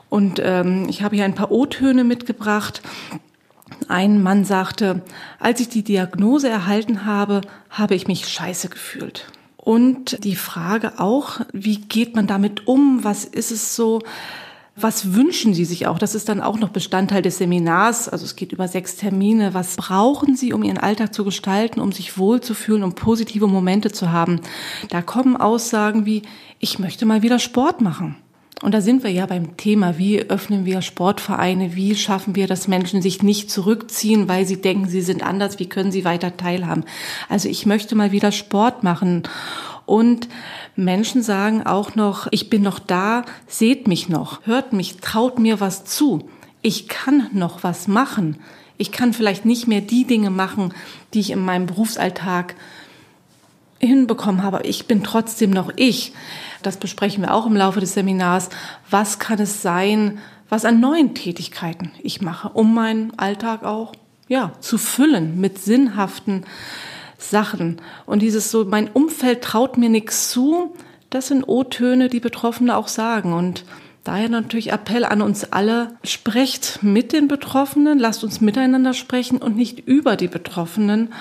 Und 0.09 0.41
ähm, 0.43 0.87
ich 0.89 1.03
habe 1.03 1.17
hier 1.17 1.25
ein 1.25 1.35
paar 1.35 1.53
O-Töne 1.53 2.05
mitgebracht. 2.05 2.83
Ein 3.89 4.23
Mann 4.23 4.45
sagte, 4.45 5.03
als 5.39 5.61
ich 5.61 5.69
die 5.69 5.85
Diagnose 5.85 6.49
erhalten 6.49 7.07
habe, 7.07 7.41
habe 7.71 7.95
ich 7.95 8.09
mich 8.09 8.29
scheiße 8.29 8.69
gefühlt. 8.69 9.27
Und 9.57 10.25
die 10.25 10.37
Frage 10.37 10.99
auch, 10.99 11.41
wie 11.53 11.77
geht 11.77 12.17
man 12.17 12.27
damit 12.27 12.67
um? 12.67 13.05
Was 13.05 13.25
ist 13.25 13.51
es 13.51 13.77
so? 13.77 14.01
Was 14.83 15.15
wünschen 15.15 15.55
Sie 15.55 15.65
sich 15.65 15.87
auch? 15.87 15.99
Das 15.99 16.15
ist 16.15 16.29
dann 16.29 16.41
auch 16.41 16.59
noch 16.59 16.71
Bestandteil 16.71 17.23
des 17.23 17.39
Seminars. 17.39 18.09
Also 18.09 18.25
es 18.25 18.37
geht 18.37 18.53
über 18.53 18.69
sechs 18.69 18.97
Termine. 18.97 19.55
Was 19.55 19.77
brauchen 19.77 20.37
Sie, 20.37 20.53
um 20.53 20.63
Ihren 20.63 20.79
Alltag 20.79 21.15
zu 21.15 21.25
gestalten, 21.25 21.81
um 21.81 21.93
sich 21.93 22.19
wohlzufühlen, 22.19 22.83
um 22.83 22.95
positive 22.95 23.47
Momente 23.47 23.93
zu 23.93 24.13
haben? 24.13 24.41
Da 24.89 25.03
kommen 25.03 25.37
Aussagen 25.37 26.07
wie, 26.07 26.23
ich 26.59 26.79
möchte 26.79 27.07
mal 27.07 27.23
wieder 27.23 27.39
Sport 27.39 27.81
machen. 27.81 28.17
Und 28.63 28.75
da 28.75 28.83
sind 28.83 29.03
wir 29.05 29.11
ja 29.11 29.25
beim 29.25 29.57
Thema, 29.57 29.97
wie 29.97 30.21
öffnen 30.21 30.67
wir 30.67 30.83
Sportvereine, 30.83 31.75
wie 31.77 31.95
schaffen 31.95 32.37
wir, 32.37 32.47
dass 32.47 32.69
Menschen 32.69 33.01
sich 33.01 33.23
nicht 33.23 33.51
zurückziehen, 33.51 34.29
weil 34.29 34.47
sie 34.47 34.61
denken, 34.61 34.87
sie 34.87 35.01
sind 35.01 35.23
anders, 35.23 35.59
wie 35.59 35.69
können 35.69 35.91
sie 35.91 36.05
weiter 36.05 36.37
teilhaben. 36.37 36.85
Also 37.31 37.49
ich 37.49 37.65
möchte 37.65 37.95
mal 37.95 38.13
wieder 38.13 38.33
Sport 38.33 38.83
machen. 38.83 39.23
Und 39.91 40.29
Menschen 40.77 41.21
sagen 41.21 41.67
auch 41.67 41.97
noch, 41.97 42.29
ich 42.31 42.49
bin 42.49 42.63
noch 42.63 42.79
da, 42.79 43.25
seht 43.49 43.89
mich 43.89 44.09
noch, 44.09 44.47
hört 44.47 44.73
mich, 44.73 44.99
traut 44.99 45.41
mir 45.41 45.59
was 45.59 45.85
zu. 45.85 46.31
Ich 46.63 46.87
kann 46.87 47.27
noch 47.33 47.65
was 47.65 47.89
machen. 47.89 48.37
Ich 48.79 48.93
kann 48.93 49.13
vielleicht 49.13 49.45
nicht 49.45 49.67
mehr 49.67 49.81
die 49.81 50.05
Dinge 50.05 50.31
machen, 50.31 50.73
die 51.13 51.19
ich 51.19 51.33
in 51.33 51.45
meinem 51.45 51.67
Berufsalltag 51.67 52.55
hinbekommen 53.81 54.45
habe. 54.45 54.61
Ich 54.63 54.87
bin 54.87 55.03
trotzdem 55.03 55.51
noch 55.51 55.73
ich. 55.75 56.13
Das 56.63 56.77
besprechen 56.77 57.25
wir 57.25 57.35
auch 57.35 57.47
im 57.47 57.57
Laufe 57.57 57.81
des 57.81 57.95
Seminars. 57.95 58.49
Was 58.91 59.19
kann 59.19 59.41
es 59.41 59.61
sein, 59.61 60.19
was 60.49 60.65
an 60.65 60.79
neuen 60.79 61.17
Tätigkeiten 61.17 61.91
ich 62.01 62.21
mache, 62.21 62.51
um 62.51 62.75
meinen 62.75 63.19
Alltag 63.19 63.65
auch 63.65 63.93
ja, 64.29 64.53
zu 64.61 64.79
füllen 64.79 65.41
mit 65.41 65.59
sinnhaften 65.59 66.45
Sachen. 67.21 67.81
Und 68.07 68.23
dieses 68.23 68.51
so, 68.51 68.65
mein 68.65 68.91
Umfeld 68.91 69.43
traut 69.43 69.77
mir 69.77 69.89
nichts 69.89 70.31
zu, 70.31 70.75
das 71.11 71.29
sind 71.29 71.45
O-Töne, 71.45 72.09
die 72.09 72.21
Betroffene 72.21 72.77
auch 72.77 72.89
sagen. 72.89 73.33
Und 73.33 73.65
daher 74.05 74.29
natürlich 74.29 74.73
Appell 74.73 75.05
an 75.05 75.23
uns 75.23 75.45
alle, 75.53 75.97
sprecht 76.05 76.83
mit 76.83 77.13
den 77.13 77.29
Betroffenen, 77.29 77.99
lasst 77.99 78.25
uns 78.25 78.41
miteinander 78.41 78.95
sprechen 78.95 79.39
und 79.39 79.57
nicht 79.57 79.81
über 79.81 80.17
die 80.17 80.29
Betroffenen. 80.29 81.13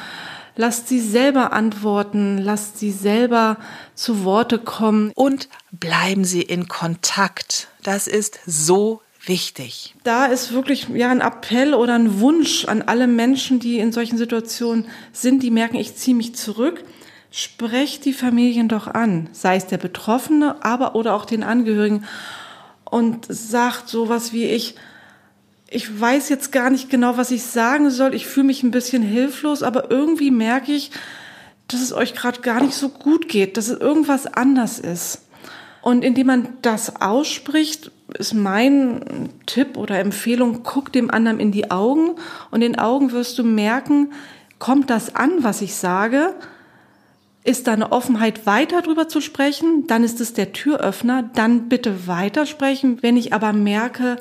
Lasst 0.55 0.89
sie 0.89 0.99
selber 0.99 1.53
antworten, 1.53 2.38
lasst 2.38 2.79
sie 2.79 2.91
selber 2.91 3.57
zu 3.95 4.23
Worte 4.23 4.59
kommen. 4.59 5.12
Und 5.15 5.47
bleiben 5.71 6.25
Sie 6.25 6.41
in 6.41 6.67
Kontakt. 6.67 7.69
Das 7.83 8.07
ist 8.07 8.39
so 8.45 9.01
wichtig. 9.29 9.95
Da 10.03 10.25
ist 10.25 10.51
wirklich 10.51 10.89
ja 10.89 11.09
ein 11.09 11.21
Appell 11.21 11.73
oder 11.73 11.95
ein 11.95 12.19
Wunsch 12.19 12.65
an 12.65 12.81
alle 12.81 13.07
Menschen, 13.07 13.61
die 13.61 13.79
in 13.79 13.93
solchen 13.93 14.17
Situationen 14.17 14.87
sind, 15.13 15.41
die 15.41 15.51
merken, 15.51 15.77
ich 15.77 15.95
ziehe 15.95 16.17
mich 16.17 16.35
zurück. 16.35 16.83
Sprecht 17.31 18.03
die 18.03 18.13
Familien 18.13 18.67
doch 18.67 18.87
an, 18.87 19.29
sei 19.31 19.55
es 19.55 19.67
der 19.67 19.77
Betroffene, 19.77 20.65
aber 20.65 20.95
oder 20.95 21.13
auch 21.13 21.25
den 21.25 21.43
Angehörigen 21.43 22.05
und 22.89 23.27
sagt 23.29 23.87
sowas 23.87 24.33
wie 24.33 24.45
ich, 24.45 24.75
ich 25.69 26.01
weiß 26.01 26.29
jetzt 26.29 26.51
gar 26.51 26.71
nicht 26.71 26.89
genau, 26.89 27.17
was 27.17 27.29
ich 27.29 27.43
sagen 27.43 27.91
soll. 27.91 28.15
Ich 28.15 28.25
fühle 28.25 28.47
mich 28.47 28.63
ein 28.63 28.71
bisschen 28.71 29.03
hilflos, 29.03 29.61
aber 29.61 29.91
irgendwie 29.91 30.31
merke 30.31 30.71
ich, 30.71 30.89
dass 31.67 31.81
es 31.81 31.93
euch 31.93 32.15
gerade 32.15 32.41
gar 32.41 32.61
nicht 32.61 32.73
so 32.73 32.89
gut 32.89 33.29
geht, 33.29 33.57
dass 33.57 33.69
es 33.69 33.79
irgendwas 33.79 34.25
anders 34.25 34.79
ist. 34.79 35.27
Und 35.81 36.03
indem 36.03 36.27
man 36.27 36.57
das 36.63 36.99
ausspricht, 36.99 37.91
ist 38.17 38.34
mein 38.34 39.30
Tipp 39.45 39.78
oder 39.78 40.00
Empfehlung, 40.00 40.63
guck 40.63 40.91
dem 40.91 41.12
anderen 41.12 41.39
in 41.39 41.52
die 41.52 41.72
Augen 41.72 42.12
und 42.52 42.62
in 42.62 42.74
den 42.74 42.80
Augen 42.80 43.12
wirst 43.12 43.38
du 43.38 43.43
merken, 43.43 44.12
kommt 44.58 44.89
das 44.89 45.15
an, 45.15 45.32
was 45.43 45.62
ich 45.62 45.76
sage? 45.76 46.34
Ist 47.43 47.67
da 47.67 47.74
eine 47.74 47.91
Offenheit, 47.91 48.45
weiter 48.45 48.82
drüber 48.82 49.08
zu 49.08 49.22
sprechen? 49.22 49.88
Dann 49.88 50.04
ist 50.04 50.19
es 50.19 50.34
der 50.34 50.52
Türöffner. 50.52 51.24
Dann 51.34 51.69
bitte 51.69 52.08
weitersprechen. 52.08 53.00
Wenn 53.02 53.15
ich 53.15 53.34
aber 53.34 53.54
merke, 53.54 54.17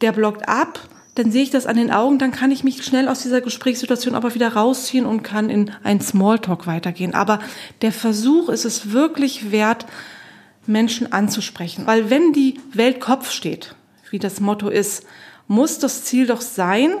der 0.00 0.12
blockt 0.12 0.48
ab, 0.48 0.80
dann 1.14 1.30
sehe 1.30 1.42
ich 1.42 1.50
das 1.50 1.66
an 1.66 1.76
den 1.76 1.90
Augen, 1.90 2.18
dann 2.18 2.32
kann 2.32 2.50
ich 2.50 2.64
mich 2.64 2.82
schnell 2.82 3.08
aus 3.08 3.22
dieser 3.22 3.42
Gesprächssituation 3.42 4.14
aber 4.14 4.34
wieder 4.34 4.54
rausziehen 4.54 5.04
und 5.04 5.22
kann 5.22 5.50
in 5.50 5.70
ein 5.82 6.00
Smalltalk 6.00 6.66
weitergehen. 6.66 7.14
Aber 7.14 7.38
der 7.82 7.92
Versuch 7.92 8.48
ist 8.48 8.64
es 8.64 8.92
wirklich 8.92 9.50
wert, 9.52 9.86
Menschen 10.66 11.12
anzusprechen. 11.12 11.86
Weil 11.86 12.10
wenn 12.10 12.32
die 12.32 12.60
Welt 12.72 13.00
Kopf 13.00 13.30
steht, 13.30 13.74
wie 14.10 14.18
das 14.18 14.40
Motto 14.40 14.68
ist, 14.68 15.04
muss 15.48 15.78
das 15.78 16.04
Ziel 16.04 16.26
doch 16.26 16.40
sein, 16.40 16.92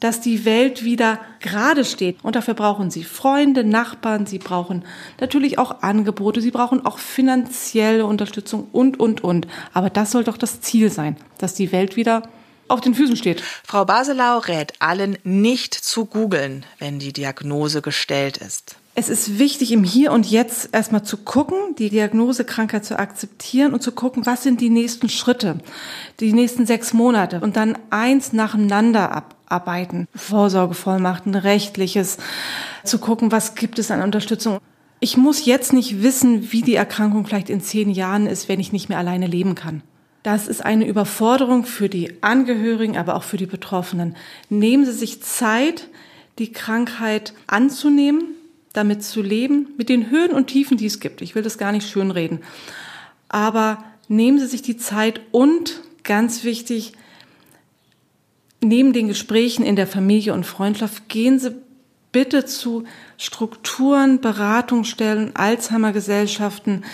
dass 0.00 0.20
die 0.20 0.44
Welt 0.44 0.84
wieder 0.84 1.20
gerade 1.40 1.84
steht. 1.84 2.18
Und 2.22 2.36
dafür 2.36 2.54
brauchen 2.54 2.90
sie 2.90 3.04
Freunde, 3.04 3.64
Nachbarn, 3.64 4.26
sie 4.26 4.38
brauchen 4.38 4.84
natürlich 5.20 5.58
auch 5.58 5.82
Angebote, 5.82 6.40
sie 6.40 6.50
brauchen 6.50 6.86
auch 6.86 6.98
finanzielle 6.98 8.06
Unterstützung 8.06 8.68
und, 8.72 9.00
und, 9.00 9.24
und. 9.24 9.48
Aber 9.72 9.90
das 9.90 10.12
soll 10.12 10.24
doch 10.24 10.36
das 10.36 10.60
Ziel 10.60 10.90
sein, 10.90 11.16
dass 11.38 11.54
die 11.54 11.72
Welt 11.72 11.96
wieder 11.96 12.22
auf 12.68 12.80
den 12.80 12.94
Füßen 12.94 13.16
steht. 13.16 13.40
Frau 13.40 13.84
Baselau 13.84 14.38
rät 14.38 14.74
allen, 14.78 15.18
nicht 15.24 15.74
zu 15.74 16.04
googeln, 16.04 16.64
wenn 16.78 16.98
die 16.98 17.12
Diagnose 17.12 17.82
gestellt 17.82 18.36
ist. 18.36 18.76
Es 19.00 19.08
ist 19.08 19.38
wichtig, 19.38 19.70
im 19.70 19.84
Hier 19.84 20.10
und 20.10 20.28
Jetzt 20.28 20.70
erstmal 20.72 21.04
zu 21.04 21.18
gucken, 21.18 21.76
die 21.78 21.88
Diagnosekrankheit 21.88 22.84
zu 22.84 22.98
akzeptieren 22.98 23.72
und 23.72 23.80
zu 23.80 23.92
gucken, 23.92 24.26
was 24.26 24.42
sind 24.42 24.60
die 24.60 24.70
nächsten 24.70 25.08
Schritte, 25.08 25.58
die 26.18 26.32
nächsten 26.32 26.66
sechs 26.66 26.92
Monate 26.92 27.38
und 27.40 27.56
dann 27.56 27.78
eins 27.90 28.32
nacheinander 28.32 29.12
abarbeiten. 29.12 30.08
Vorsorgevollmachten, 30.16 31.36
rechtliches, 31.36 32.16
zu 32.82 32.98
gucken, 32.98 33.30
was 33.30 33.54
gibt 33.54 33.78
es 33.78 33.92
an 33.92 34.02
Unterstützung. 34.02 34.58
Ich 34.98 35.16
muss 35.16 35.46
jetzt 35.46 35.72
nicht 35.72 36.02
wissen, 36.02 36.50
wie 36.50 36.62
die 36.62 36.74
Erkrankung 36.74 37.24
vielleicht 37.24 37.50
in 37.50 37.60
zehn 37.60 37.90
Jahren 37.90 38.26
ist, 38.26 38.48
wenn 38.48 38.58
ich 38.58 38.72
nicht 38.72 38.88
mehr 38.88 38.98
alleine 38.98 39.28
leben 39.28 39.54
kann. 39.54 39.82
Das 40.24 40.48
ist 40.48 40.64
eine 40.64 40.88
Überforderung 40.88 41.64
für 41.64 41.88
die 41.88 42.20
Angehörigen, 42.24 42.96
aber 42.96 43.14
auch 43.14 43.22
für 43.22 43.36
die 43.36 43.46
Betroffenen. 43.46 44.16
Nehmen 44.48 44.84
Sie 44.84 44.90
sich 44.90 45.22
Zeit, 45.22 45.86
die 46.40 46.50
Krankheit 46.50 47.32
anzunehmen, 47.46 48.34
damit 48.78 49.02
zu 49.02 49.20
leben, 49.20 49.68
mit 49.76 49.88
den 49.88 50.08
Höhen 50.08 50.30
und 50.30 50.46
Tiefen, 50.46 50.76
die 50.76 50.86
es 50.86 51.00
gibt. 51.00 51.20
Ich 51.20 51.34
will 51.34 51.42
das 51.42 51.58
gar 51.58 51.72
nicht 51.72 51.88
schönreden. 51.88 52.40
Aber 53.28 53.84
nehmen 54.08 54.38
Sie 54.38 54.46
sich 54.46 54.62
die 54.62 54.76
Zeit 54.76 55.20
und, 55.32 55.82
ganz 56.04 56.44
wichtig, 56.44 56.92
neben 58.62 58.92
den 58.92 59.08
Gesprächen 59.08 59.64
in 59.64 59.76
der 59.76 59.86
Familie 59.86 60.32
und 60.32 60.46
Freundschaft, 60.46 61.08
gehen 61.08 61.38
Sie 61.38 61.54
bitte 62.12 62.44
zu 62.44 62.84
Strukturen, 63.18 64.20
Beratungsstellen, 64.20 65.36
Alzheimer-Gesellschaften, 65.36 66.84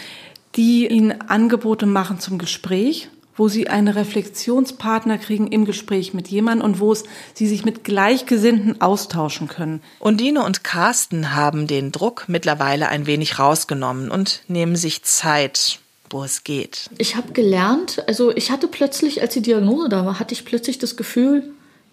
die 0.56 0.88
ihnen 0.88 1.20
Angebote 1.20 1.86
machen 1.86 2.18
zum 2.18 2.38
Gespräch, 2.38 3.08
wo 3.36 3.48
sie 3.48 3.68
einen 3.68 3.88
Reflexionspartner 3.88 5.18
kriegen 5.18 5.48
im 5.48 5.64
Gespräch 5.64 6.14
mit 6.14 6.28
jemandem 6.28 6.64
und 6.64 6.80
wo 6.80 6.92
es 6.92 7.04
sie 7.34 7.46
sich 7.46 7.64
mit 7.64 7.84
Gleichgesinnten 7.84 8.80
austauschen 8.80 9.48
können. 9.48 9.82
Undine 9.98 10.44
und 10.44 10.64
Carsten 10.64 11.34
haben 11.34 11.66
den 11.66 11.92
Druck 11.92 12.24
mittlerweile 12.28 12.88
ein 12.88 13.06
wenig 13.06 13.38
rausgenommen 13.38 14.10
und 14.10 14.42
nehmen 14.48 14.76
sich 14.76 15.02
Zeit, 15.02 15.80
wo 16.10 16.22
es 16.22 16.44
geht. 16.44 16.90
Ich 16.98 17.16
habe 17.16 17.32
gelernt, 17.32 18.04
also 18.06 18.34
ich 18.34 18.50
hatte 18.50 18.68
plötzlich, 18.68 19.20
als 19.20 19.34
die 19.34 19.42
Diagnose 19.42 19.88
da 19.88 20.06
war, 20.06 20.18
hatte 20.18 20.34
ich 20.34 20.44
plötzlich 20.44 20.78
das 20.78 20.96
Gefühl, 20.96 21.50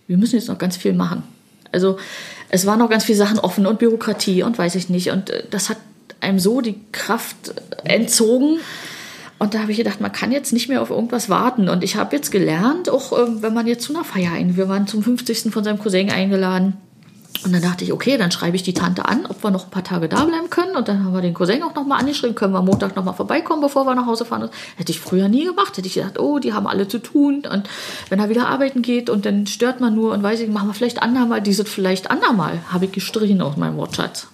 wir 0.08 0.18
müssen 0.18 0.36
jetzt 0.36 0.48
noch 0.48 0.58
ganz 0.58 0.78
viel 0.78 0.94
machen. 0.94 1.24
Also 1.72 1.98
es 2.50 2.66
waren 2.66 2.80
noch 2.80 2.90
ganz 2.90 3.06
viele 3.06 3.18
Sachen 3.18 3.40
offen 3.40 3.66
und 3.66 3.80
Bürokratie 3.80 4.44
und 4.44 4.58
weiß 4.58 4.76
ich 4.76 4.90
nicht. 4.90 5.12
Und 5.12 5.30
äh, 5.30 5.44
das 5.50 5.70
hat 5.70 5.78
einem 6.20 6.40
so 6.40 6.62
die 6.62 6.80
Kraft 6.92 7.54
entzogen. 7.84 8.60
Und 9.42 9.56
da 9.56 9.62
habe 9.62 9.72
ich 9.72 9.80
gedacht, 9.80 10.00
man 10.00 10.12
kann 10.12 10.32
jetzt 10.32 10.54
nicht 10.54 10.70
mehr 10.70 10.84
auf 10.84 10.92
irgendwas 10.92 11.28
warten. 11.28 11.68
Und 11.68 11.84
ich 11.84 11.96
habe 11.96 12.16
jetzt 12.16 12.30
gelernt, 12.30 12.92
auch 12.92 13.12
äh, 13.12 13.42
wenn 13.42 13.56
man 13.56 13.66
jetzt 13.66 13.84
zu 13.86 13.96
einer 13.96 14.04
Feier 14.04 14.34
ein, 14.34 14.56
wir 14.56 14.70
waren 14.70 14.86
zum 14.86 15.02
50. 15.02 15.52
von 15.52 15.64
seinem 15.64 15.80
Cousin 15.80 16.12
eingeladen. 16.12 16.78
Und 17.44 17.52
dann 17.52 17.64
dachte 17.64 17.84
ich, 17.84 17.92
okay, 17.92 18.20
dann 18.20 18.30
schreibe 18.30 18.56
ich 18.56 18.62
die 18.62 18.76
Tante 18.76 19.06
an, 19.06 19.26
ob 19.26 19.44
wir 19.44 19.50
noch 19.50 19.64
ein 19.64 19.72
paar 19.72 19.84
Tage 19.84 20.08
da 20.08 20.26
bleiben 20.26 20.52
können. 20.52 20.76
Und 20.76 20.88
dann 20.88 21.04
haben 21.04 21.14
wir 21.14 21.22
den 21.22 21.34
Cousin 21.34 21.64
auch 21.64 21.74
nochmal 21.74 22.02
angeschrieben, 22.02 22.36
können 22.36 22.54
wir 22.54 22.62
Montag 22.62 22.96
nochmal 22.96 23.16
vorbeikommen, 23.16 23.64
bevor 23.64 23.88
wir 23.88 23.96
nach 23.96 24.06
Hause 24.06 24.26
fahren. 24.26 24.42
Das 24.42 24.52
hätte 24.76 24.92
ich 24.92 25.00
früher 25.00 25.28
nie 25.28 25.46
gemacht. 25.46 25.76
Hätte 25.76 25.88
ich 25.88 25.96
gedacht, 25.96 26.20
oh, 26.20 26.38
die 26.38 26.54
haben 26.54 26.68
alle 26.68 26.88
zu 26.88 27.00
tun. 27.00 27.42
Und 27.52 27.68
wenn 28.10 28.20
er 28.20 28.30
wieder 28.30 28.48
arbeiten 28.48 28.84
geht 28.84 29.10
und 29.10 29.26
dann 29.26 29.48
stört 29.48 29.82
man 29.82 29.96
nur 29.96 30.14
und 30.14 30.22
weiß 30.22 30.40
ich, 30.42 30.50
machen 30.50 30.68
wir 30.68 30.76
vielleicht 30.76 31.02
andermal, 31.02 31.42
dieses 31.42 31.68
vielleicht 31.68 32.12
andermal, 32.12 32.60
habe 32.72 32.86
ich 32.86 32.92
gestrichen 32.92 33.42
aus 33.42 33.58
meinem 33.58 33.78
Wortschatz. 33.78 34.28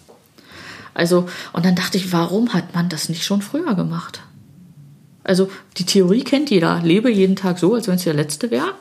Also, 0.93 1.27
und 1.53 1.65
dann 1.65 1.75
dachte 1.75 1.95
ich, 1.95 2.11
warum 2.11 2.53
hat 2.53 2.75
man 2.75 2.89
das 2.89 3.07
nicht 3.07 3.23
schon 3.23 3.41
früher 3.41 3.73
gemacht? 3.73 4.19
Also, 5.27 5.49
die 5.77 5.85
Theorie 5.85 6.23
kennt 6.23 6.49
jeder. 6.49 6.81
Lebe 6.81 7.11
jeden 7.11 7.35
Tag 7.35 7.59
so, 7.59 7.73
als 7.73 7.87
wenn 7.87 7.95
es 7.95 8.03
der 8.03 8.13
letzte 8.13 8.49
wäre. 8.49 8.73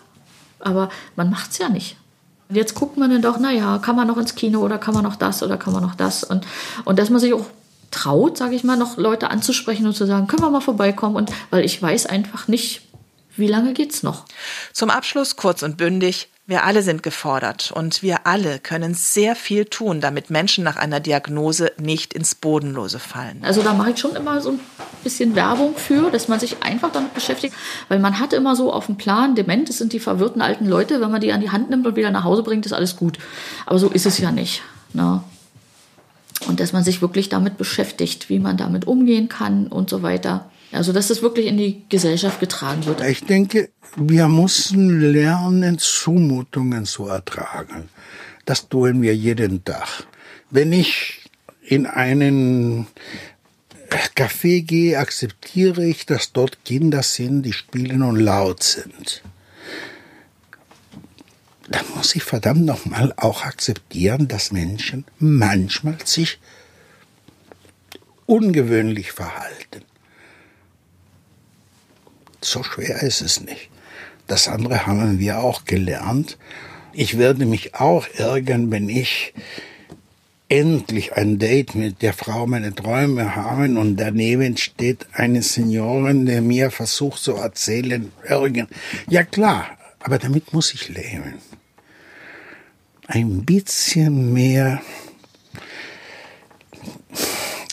Aber 0.61 0.89
man 1.17 1.31
macht 1.31 1.51
es 1.51 1.59
ja 1.59 1.69
nicht. 1.69 1.97
Und 2.49 2.57
jetzt 2.57 2.75
guckt 2.75 2.97
man 2.97 3.11
dann 3.11 3.23
doch, 3.23 3.39
naja, 3.39 3.79
kann 3.79 3.97
man 3.97 4.07
noch 4.07 4.17
ins 4.17 4.35
Kino 4.35 4.61
oder 4.61 4.79
kann 4.79 4.95
man 4.95 5.03
noch 5.03 5.17
das 5.17 5.43
oder 5.43 5.57
kann 5.57 5.73
man 5.73 5.83
noch 5.83 5.95
das? 5.95 6.25
Und, 6.25 6.47
und 6.85 6.99
dass 6.99 7.11
man 7.11 7.21
sich 7.21 7.35
auch 7.35 7.47
traut, 7.91 8.39
sage 8.39 8.55
ich 8.55 8.65
mal, 8.65 8.77
noch 8.77 8.97
Leute 8.97 9.31
anzusprechen 9.31 9.87
und 9.87 9.95
zu 9.95 10.07
sagen, 10.07 10.27
können 10.27 10.43
wir 10.43 10.51
mal 10.51 10.61
vorbeikommen? 10.61 11.17
Und 11.17 11.33
weil 11.51 11.65
ich 11.65 11.81
weiß 11.81 12.07
einfach 12.07 12.47
nicht, 12.47 12.83
wie 13.37 13.49
lange 13.49 13.73
geht's 13.73 14.03
noch? 14.03 14.25
Zum 14.73 14.91
Abschluss 14.91 15.37
kurz 15.37 15.63
und 15.63 15.77
bündig. 15.77 16.29
Wir 16.49 16.63
alle 16.63 16.83
sind 16.83 17.03
gefordert 17.03 17.73
und 17.73 18.05
wir 18.05 18.25
alle 18.25 18.61
können 18.61 18.95
sehr 18.95 19.35
viel 19.35 19.65
tun, 19.65 20.01
damit 20.01 20.31
Menschen 20.31 20.63
nach 20.63 20.77
einer 20.77 21.01
Diagnose 21.01 21.73
nicht 21.77 22.15
ins 22.15 22.37
Bodenlose 22.37 23.01
fallen. 23.01 23.41
Also 23.43 23.63
da 23.63 23.75
mache 23.75 23.91
ich 23.91 23.99
schon 23.99 24.15
immer 24.15 24.41
so 24.41 24.51
ein 24.51 24.61
bisschen 25.07 25.37
Werbung 25.37 25.77
für, 25.77 26.11
dass 26.11 26.27
man 26.27 26.41
sich 26.41 26.65
einfach 26.65 26.91
damit 26.91 27.15
beschäftigt, 27.15 27.55
weil 27.89 28.01
man 28.01 28.19
hat 28.19 28.33
immer 28.33 28.57
so 28.57 28.73
auf 28.73 28.87
dem 28.87 28.97
Plan, 28.97 29.37
dement, 29.37 29.69
das 29.69 29.79
sind 29.79 29.93
die 29.93 30.01
verwirrten 30.01 30.43
alten 30.43 30.67
Leute, 30.67 31.01
wenn 31.01 31.13
man 31.13 31.21
die 31.21 31.33
an 31.33 31.41
die 31.41 31.51
Hand 31.51 31.71
nimmt 31.71 31.87
und 31.87 31.95
wieder 31.95 32.11
nach 32.11 32.25
Hause 32.25 32.43
bringt, 32.43 32.67
ist 32.67 32.73
alles 32.73 32.97
gut. 32.97 33.19
Aber 33.67 33.79
so 33.79 33.89
ist 33.89 34.05
es 34.05 34.19
ja 34.19 34.33
nicht. 34.33 34.63
Ne? 34.95 35.23
Und 36.49 36.59
dass 36.59 36.73
man 36.73 36.83
sich 36.83 37.03
wirklich 37.03 37.29
damit 37.29 37.57
beschäftigt, 37.57 38.29
wie 38.29 38.41
man 38.41 38.57
damit 38.57 38.89
umgehen 38.89 39.29
kann 39.29 39.69
und 39.69 39.89
so 39.89 40.03
weiter. 40.03 40.51
Also 40.73 40.93
dass 40.93 41.07
das 41.07 41.23
wirklich 41.23 41.47
in 41.47 41.57
die 41.57 41.85
Gesellschaft 41.89 42.41
getragen 42.41 42.85
wird. 42.87 43.01
Ich 43.03 43.25
denke, 43.25 43.71
wir 43.95 44.27
müssen 44.27 45.13
lernen, 45.13 45.79
Zumutungen 45.79 46.85
zu 46.85 47.07
ertragen. 47.07 47.89
Das 48.45 48.69
tun 48.69 49.03
wir 49.03 49.15
jeden 49.15 49.65
Tag. 49.65 50.05
Wenn 50.51 50.73
ich 50.73 51.31
in 51.63 51.87
einen 51.87 52.89
Café 53.91 54.63
gehe, 54.63 54.99
akzeptiere 54.99 55.85
ich, 55.85 56.07
dass 56.07 56.33
dort 56.33 56.65
Kinder 56.65 57.03
sind, 57.03 57.43
die 57.43 57.53
spielen 57.53 58.03
und 58.03 58.17
laut 58.17 58.63
sind. 58.63 59.23
Da 61.69 61.81
muss 61.95 62.15
ich 62.15 62.23
verdammt 62.23 62.65
nochmal 62.65 63.13
auch 63.17 63.45
akzeptieren, 63.45 64.29
dass 64.29 64.53
Menschen 64.53 65.05
manchmal 65.19 65.99
sich 66.05 66.39
ungewöhnlich 68.27 69.13
verhalten. 69.13 69.83
So 72.41 72.63
schwer 72.63 73.03
ist 73.03 73.21
es 73.21 73.41
nicht. 73.41 73.69
Das 74.27 74.49
andere 74.49 74.87
haben 74.87 75.19
wir 75.19 75.41
auch 75.41 75.65
gelernt. 75.65 76.39
Ich 76.93 77.19
werde 77.19 77.47
mich 77.47 77.75
auch 77.75 78.07
ärgern, 78.15 78.71
wenn 78.71 78.89
ich 78.89 79.35
endlich 80.49 81.15
ein 81.15 81.39
Date 81.39 81.75
mit 81.75 82.03
der 82.03 82.13
Frau 82.13 82.47
meine 82.47 82.75
Träume 82.75 83.35
habe 83.35 83.65
und 83.65 83.97
daneben 83.97 84.57
steht 84.57 85.07
eine 85.13 85.43
Seniorin, 85.43 86.27
der 86.27 86.41
mir 86.41 86.71
versucht 86.71 87.23
zu 87.23 87.35
erzählen, 87.35 88.13
ärgern. 88.23 88.69
Ja 89.09 89.25
klar, 89.25 89.77
aber 90.01 90.19
damit 90.19 90.53
muss 90.53 90.73
ich 90.73 90.89
leben. 90.89 91.35
Ein 93.09 93.45
bisschen 93.45 94.33
mehr 94.33 94.81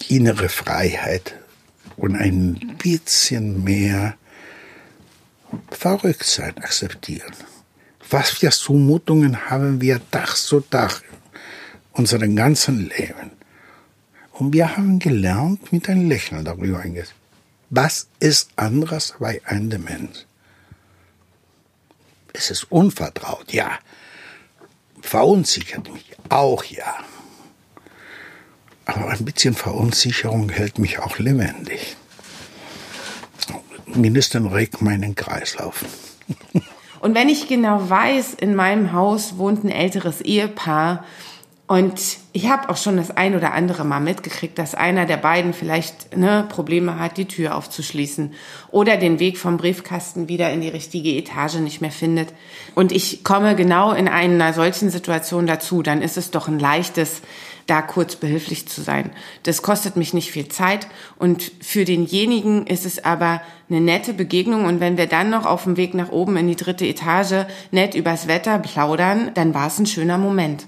innere 0.07 0.49
Freiheit 0.49 1.35
und 1.97 2.15
ein 2.15 2.75
bisschen 2.81 3.63
mehr 3.63 4.15
Verrücktsein 5.69 6.57
akzeptieren. 6.57 7.33
Was 8.09 8.31
für 8.31 8.49
Zumutungen 8.49 9.49
haben 9.49 9.81
wir 9.81 10.01
Tag 10.11 10.35
zu 10.35 10.59
Tag 10.61 11.03
unseren 11.93 12.35
ganzen 12.35 12.89
Leben? 12.89 13.31
Und 14.33 14.53
wir 14.53 14.75
haben 14.75 14.99
gelernt, 14.99 15.71
mit 15.71 15.87
einem 15.89 16.09
Lächeln 16.09 16.43
darüber 16.43 16.79
eingehen. 16.79 17.07
Was 17.69 18.07
ist 18.19 18.51
anderes 18.55 19.15
bei 19.19 19.41
einem 19.45 19.69
Demenz? 19.69 20.25
Es 22.33 22.49
ist 22.51 22.71
unvertraut, 22.71 23.53
ja. 23.53 23.79
Verunsichert 25.01 25.91
mich 25.91 26.11
auch, 26.29 26.63
ja. 26.65 26.95
Aber 28.85 29.09
ein 29.09 29.23
bisschen 29.25 29.53
Verunsicherung 29.53 30.49
hält 30.49 30.79
mich 30.79 30.99
auch 30.99 31.19
lebendig 31.19 31.95
mindestens 33.95 34.51
regt 34.51 34.81
meinen 34.81 35.15
Kreislauf. 35.15 35.85
Und 36.99 37.15
wenn 37.15 37.29
ich 37.29 37.47
genau 37.47 37.89
weiß, 37.89 38.35
in 38.35 38.55
meinem 38.55 38.93
Haus 38.93 39.37
wohnt 39.37 39.63
ein 39.63 39.69
älteres 39.69 40.21
Ehepaar 40.21 41.03
und 41.73 42.19
ich 42.33 42.51
habe 42.51 42.69
auch 42.69 42.77
schon 42.77 42.97
das 42.97 43.09
ein 43.09 43.35
oder 43.35 43.55
andere 43.55 43.83
Mal 43.83 43.99
mitgekriegt, 43.99 44.59
dass 44.59 44.75
einer 44.75 45.07
der 45.07 45.17
beiden 45.17 45.53
vielleicht 45.53 46.15
ne, 46.15 46.45
Probleme 46.47 46.99
hat, 46.99 47.17
die 47.17 47.25
Tür 47.25 47.55
aufzuschließen 47.55 48.35
oder 48.69 48.95
den 48.95 49.19
Weg 49.19 49.39
vom 49.39 49.57
Briefkasten 49.57 50.29
wieder 50.29 50.51
in 50.51 50.61
die 50.61 50.69
richtige 50.69 51.09
Etage 51.09 51.55
nicht 51.55 51.81
mehr 51.81 51.89
findet. 51.89 52.31
Und 52.75 52.91
ich 52.91 53.23
komme 53.23 53.55
genau 53.55 53.91
in 53.91 54.07
einer 54.07 54.53
solchen 54.53 54.91
Situation 54.91 55.47
dazu, 55.47 55.81
dann 55.81 56.03
ist 56.03 56.15
es 56.15 56.29
doch 56.29 56.47
ein 56.47 56.59
leichtes, 56.59 57.23
da 57.65 57.81
kurz 57.81 58.17
behilflich 58.17 58.67
zu 58.67 58.83
sein. 58.83 59.09
Das 59.41 59.63
kostet 59.63 59.95
mich 59.95 60.13
nicht 60.13 60.29
viel 60.31 60.49
Zeit 60.49 60.87
und 61.17 61.51
für 61.59 61.85
denjenigen 61.85 62.67
ist 62.67 62.85
es 62.85 63.03
aber 63.03 63.41
eine 63.67 63.81
nette 63.81 64.13
Begegnung 64.13 64.65
und 64.65 64.79
wenn 64.79 64.97
wir 64.97 65.07
dann 65.07 65.31
noch 65.31 65.47
auf 65.47 65.63
dem 65.63 65.75
Weg 65.75 65.95
nach 65.95 66.11
oben 66.11 66.37
in 66.37 66.47
die 66.47 66.55
dritte 66.55 66.85
Etage 66.85 67.47
nett 67.71 67.95
übers 67.95 68.27
Wetter 68.27 68.59
plaudern, 68.59 69.31
dann 69.33 69.55
war 69.55 69.65
es 69.65 69.79
ein 69.79 69.87
schöner 69.87 70.19
Moment. 70.19 70.67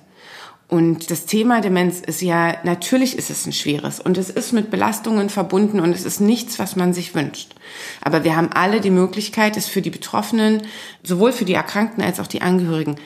Und 0.76 1.10
das 1.10 1.26
Thema 1.26 1.62
Demenz 1.62 2.02
ist 2.02 2.22
ja, 2.22 2.58
natürlich 2.66 3.18
ist 3.18 3.30
es 3.30 3.46
ein 3.46 3.54
schweres 3.54 4.02
und 4.02 4.18
es 4.18 4.30
ist 4.30 4.52
mit 4.52 4.70
Belastungen 4.70 5.30
verbunden 5.30 5.80
und 5.80 5.92
es 5.92 6.04
ist 6.04 6.20
nichts, 6.20 6.60
was 6.60 6.76
man 6.76 6.94
sich 6.94 7.16
wünscht. 7.16 7.56
Aber 8.02 8.26
wir 8.26 8.36
haben 8.36 8.50
alle 8.52 8.82
die 8.82 8.90
Möglichkeit, 8.90 9.56
es 9.56 9.70
für 9.70 9.82
die 9.82 9.90
Betroffenen, 9.90 10.64
sowohl 11.02 11.32
für 11.32 11.46
die 11.46 11.54
Erkrankten 11.54 12.04
als 12.04 12.20
auch 12.20 12.28
die 12.28 12.42
Angehörigen, 12.42 12.98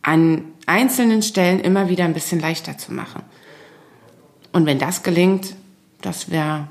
an 0.00 0.44
einzelnen 0.64 1.20
Stellen 1.20 1.60
immer 1.60 1.90
wieder 1.90 2.06
ein 2.06 2.14
bisschen 2.14 2.40
leichter 2.40 2.78
zu 2.78 2.90
machen. 2.94 3.22
Und 4.52 4.64
wenn 4.64 4.78
das 4.78 5.02
gelingt, 5.02 5.56
das 6.00 6.30
wäre 6.30 6.68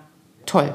toll. 0.47 0.73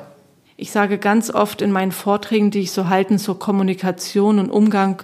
Ich 0.57 0.71
sage 0.71 0.99
ganz 0.99 1.31
oft 1.31 1.63
in 1.63 1.73
meinen 1.73 1.91
Vorträgen, 1.91 2.53
die 2.53 2.61
ich 2.61 2.71
so 2.71 2.89
halten 2.89 3.19
zur 3.19 3.41
Kommunikation 3.41 4.39
und 4.39 4.51
Umgang 4.51 5.03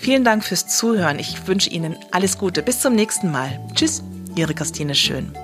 Vielen 0.01 0.25
Dank 0.25 0.45
fürs 0.45 0.67
Zuhören. 0.67 1.19
Ich 1.19 1.47
wünsche 1.47 1.69
Ihnen 1.71 1.97
alles 2.11 2.39
Gute. 2.39 2.63
Bis 2.63 2.81
zum 2.81 2.95
nächsten 2.95 3.31
Mal. 3.31 3.61
Tschüss, 3.75 4.03
Ihre 4.35 4.55
Christine 4.55 4.95
Schön. 4.95 5.37